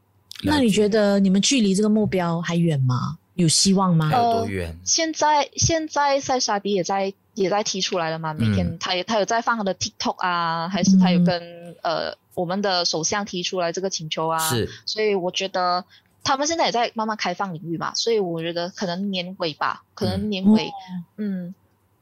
[0.43, 3.19] 那你觉得你们距离这个目标还远吗？
[3.35, 4.09] 有希望吗？
[4.09, 4.71] 还有多远？
[4.71, 7.13] 呃、现在现在塞沙比也在。
[7.37, 8.35] 也在提出来了嘛？
[8.35, 14.39] 每天他也他有在放他的 TikTok 啊，还是他有跟、嗯、呃我们的首相提出来这个请求啊？
[14.39, 15.85] 是，所以我觉得
[16.25, 20.71] 他们现在也在慢慢开放领域嘛，所以我觉得可能年尾吧，可能年尾，
[21.19, 21.55] 嗯，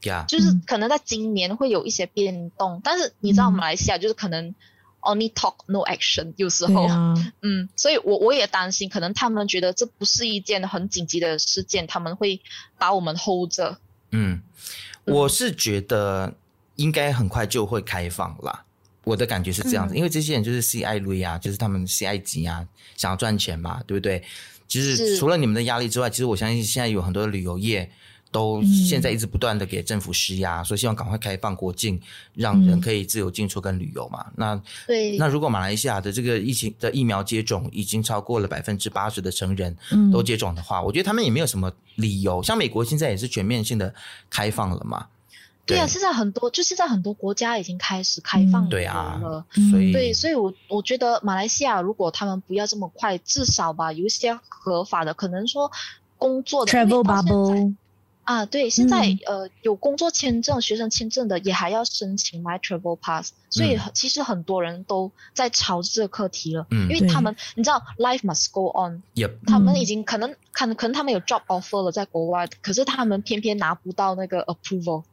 [0.04, 4.54] 呀，就是可能在今年会有一些变动，但是你知道马来西亚就是可能
[5.00, 12.40] only talk no action，有时候，啊、嗯，所以我我也担心，可能他们觉得这不是一件很紧急的事件，他们会
[12.78, 13.78] 把我们 hold 着，
[14.10, 14.42] 嗯。
[15.04, 16.34] 我是觉得
[16.76, 18.64] 应该很快就会开放啦，
[19.04, 24.22] 我的感觉是这样子，嗯、因为这些人就是 C I 瑞啊，就是他们 C I 级啊，想要赚钱嘛，对不对？
[24.66, 27.90] 其实除了你们的压力之外，其实我相信现在有很多的旅游业
[28.34, 32.00] 都现在一直不断的给政府施压，嗯、所以希望赶快开放国境，
[32.34, 34.26] 让人可以自由进出跟旅游嘛。
[34.30, 39.76] 嗯、那对，那如果马来西亚的这个疫情的疫苗接种已经超过了百分之八十的成人
[40.12, 42.42] 都接种的话，嗯、我觉得他们也没有什么理由。
[42.42, 43.94] 像美国现在也是全面性的
[44.28, 45.06] 开放了嘛。
[45.64, 48.68] 对啊，现在很多就现在很多国家已经开始开放了。
[48.68, 49.20] 嗯、对啊，
[49.70, 55.70] 所以对，所以我我觉得马来西亚如果他们不要这么快，至少吧，有一些合法的，可能说
[56.18, 57.74] 工作的 travel bubble
[58.24, 69.32] 啊，对，现在、嗯、呃有工作签证、学生签证的也还要申请 My Travel Pass，所以其实很多人都在朝这个课题了，嗯，因为他们你知道 life must go on，Yep.
[69.46, 75.04] 他们已经可能可能可能他们有 job offer 了在国外，可是他们偏偏拿不到那个 approval。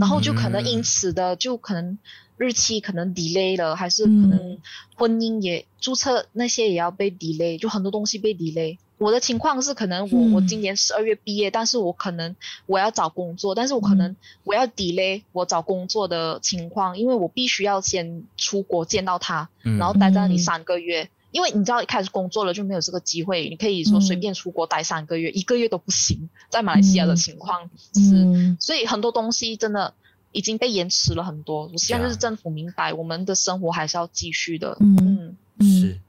[0.00, 1.98] 然后就可能因此的，就可能
[2.38, 4.58] 日期可能 delay 了，还是可能
[4.96, 8.78] 婚姻也注册那些也要被 delay，就很多东西被 delay。
[8.96, 12.34] 我的情况是，可能我我今年十二月毕业，但是我可能
[12.66, 21.10] 我要找工作，但是我可能我要 delay 我找工作的情况，因为我必须要先出国见到他，然后待在那里三个月。
[21.30, 29.92] 因为你知道一开始工作了就没有这个机会，你可以说随便出国待三个月，嗯、一个月都不行，在马来西亚的情况是，嗯、所以很多东西真的
[30.32, 31.66] 已经被延迟了很多。
[31.72, 34.76] 我希望就是政府明白，我们的生活还是要继续的。
[34.80, 36.00] 嗯，嗯是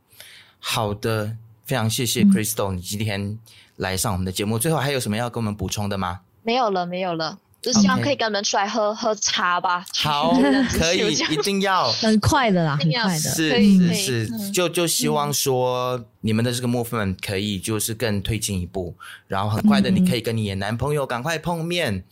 [0.60, 3.38] 好的，非常谢谢 Crystal，你今天
[3.78, 4.60] 来上我们的节目。
[4.60, 6.22] 最后还有什么要跟我们补充的吗？
[6.44, 7.40] 没有了，没有了。
[7.62, 8.96] 就希望可以跟你们出来喝 Okay.
[8.96, 9.86] 喝茶吧。
[9.96, 10.34] 好，
[10.72, 11.92] 可以，一定要。
[12.00, 13.20] 很快的啦，很快的。
[13.20, 18.96] 是是是，嗯、就就希望说你们的这个 movement 可以就是更推进一步，
[19.28, 21.94] 然后很快的你可以跟你的男朋友赶快碰面。
[21.96, 22.04] 嗯、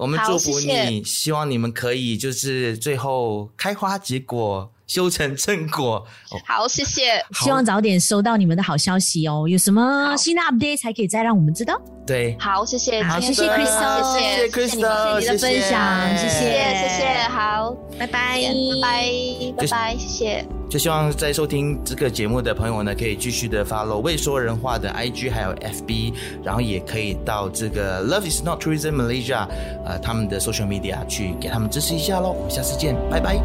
[0.00, 4.72] 我们祝福你，谢谢希望你们可以就是最后开花结果。
[4.90, 6.04] 修成正果，
[6.44, 7.24] 好，谢谢。
[7.32, 9.46] 希望早点收到你们的好消息哦。
[9.48, 11.80] 有什么新的 update 才可以再让我们知道？
[12.04, 16.40] 对，好，谢谢，好，谢谢 Crystal，谢谢 Crystal，谢谢你的分享，谢谢，
[16.74, 17.70] 谢谢，好，
[18.00, 19.12] 拜拜，拜拜，
[19.58, 20.44] 拜拜，谢谢。
[20.68, 26.12] 就希望在收听这个节目的朋友呢，可以继续的 follow 未说人话的 IG 还有 FB，
[26.42, 29.46] 然后也可以到这个 Love is not tourism Malaysia，
[29.84, 32.32] 呃，他们的 social media 去给他们支持一下喽。
[32.32, 33.40] 我们下次见，拜拜。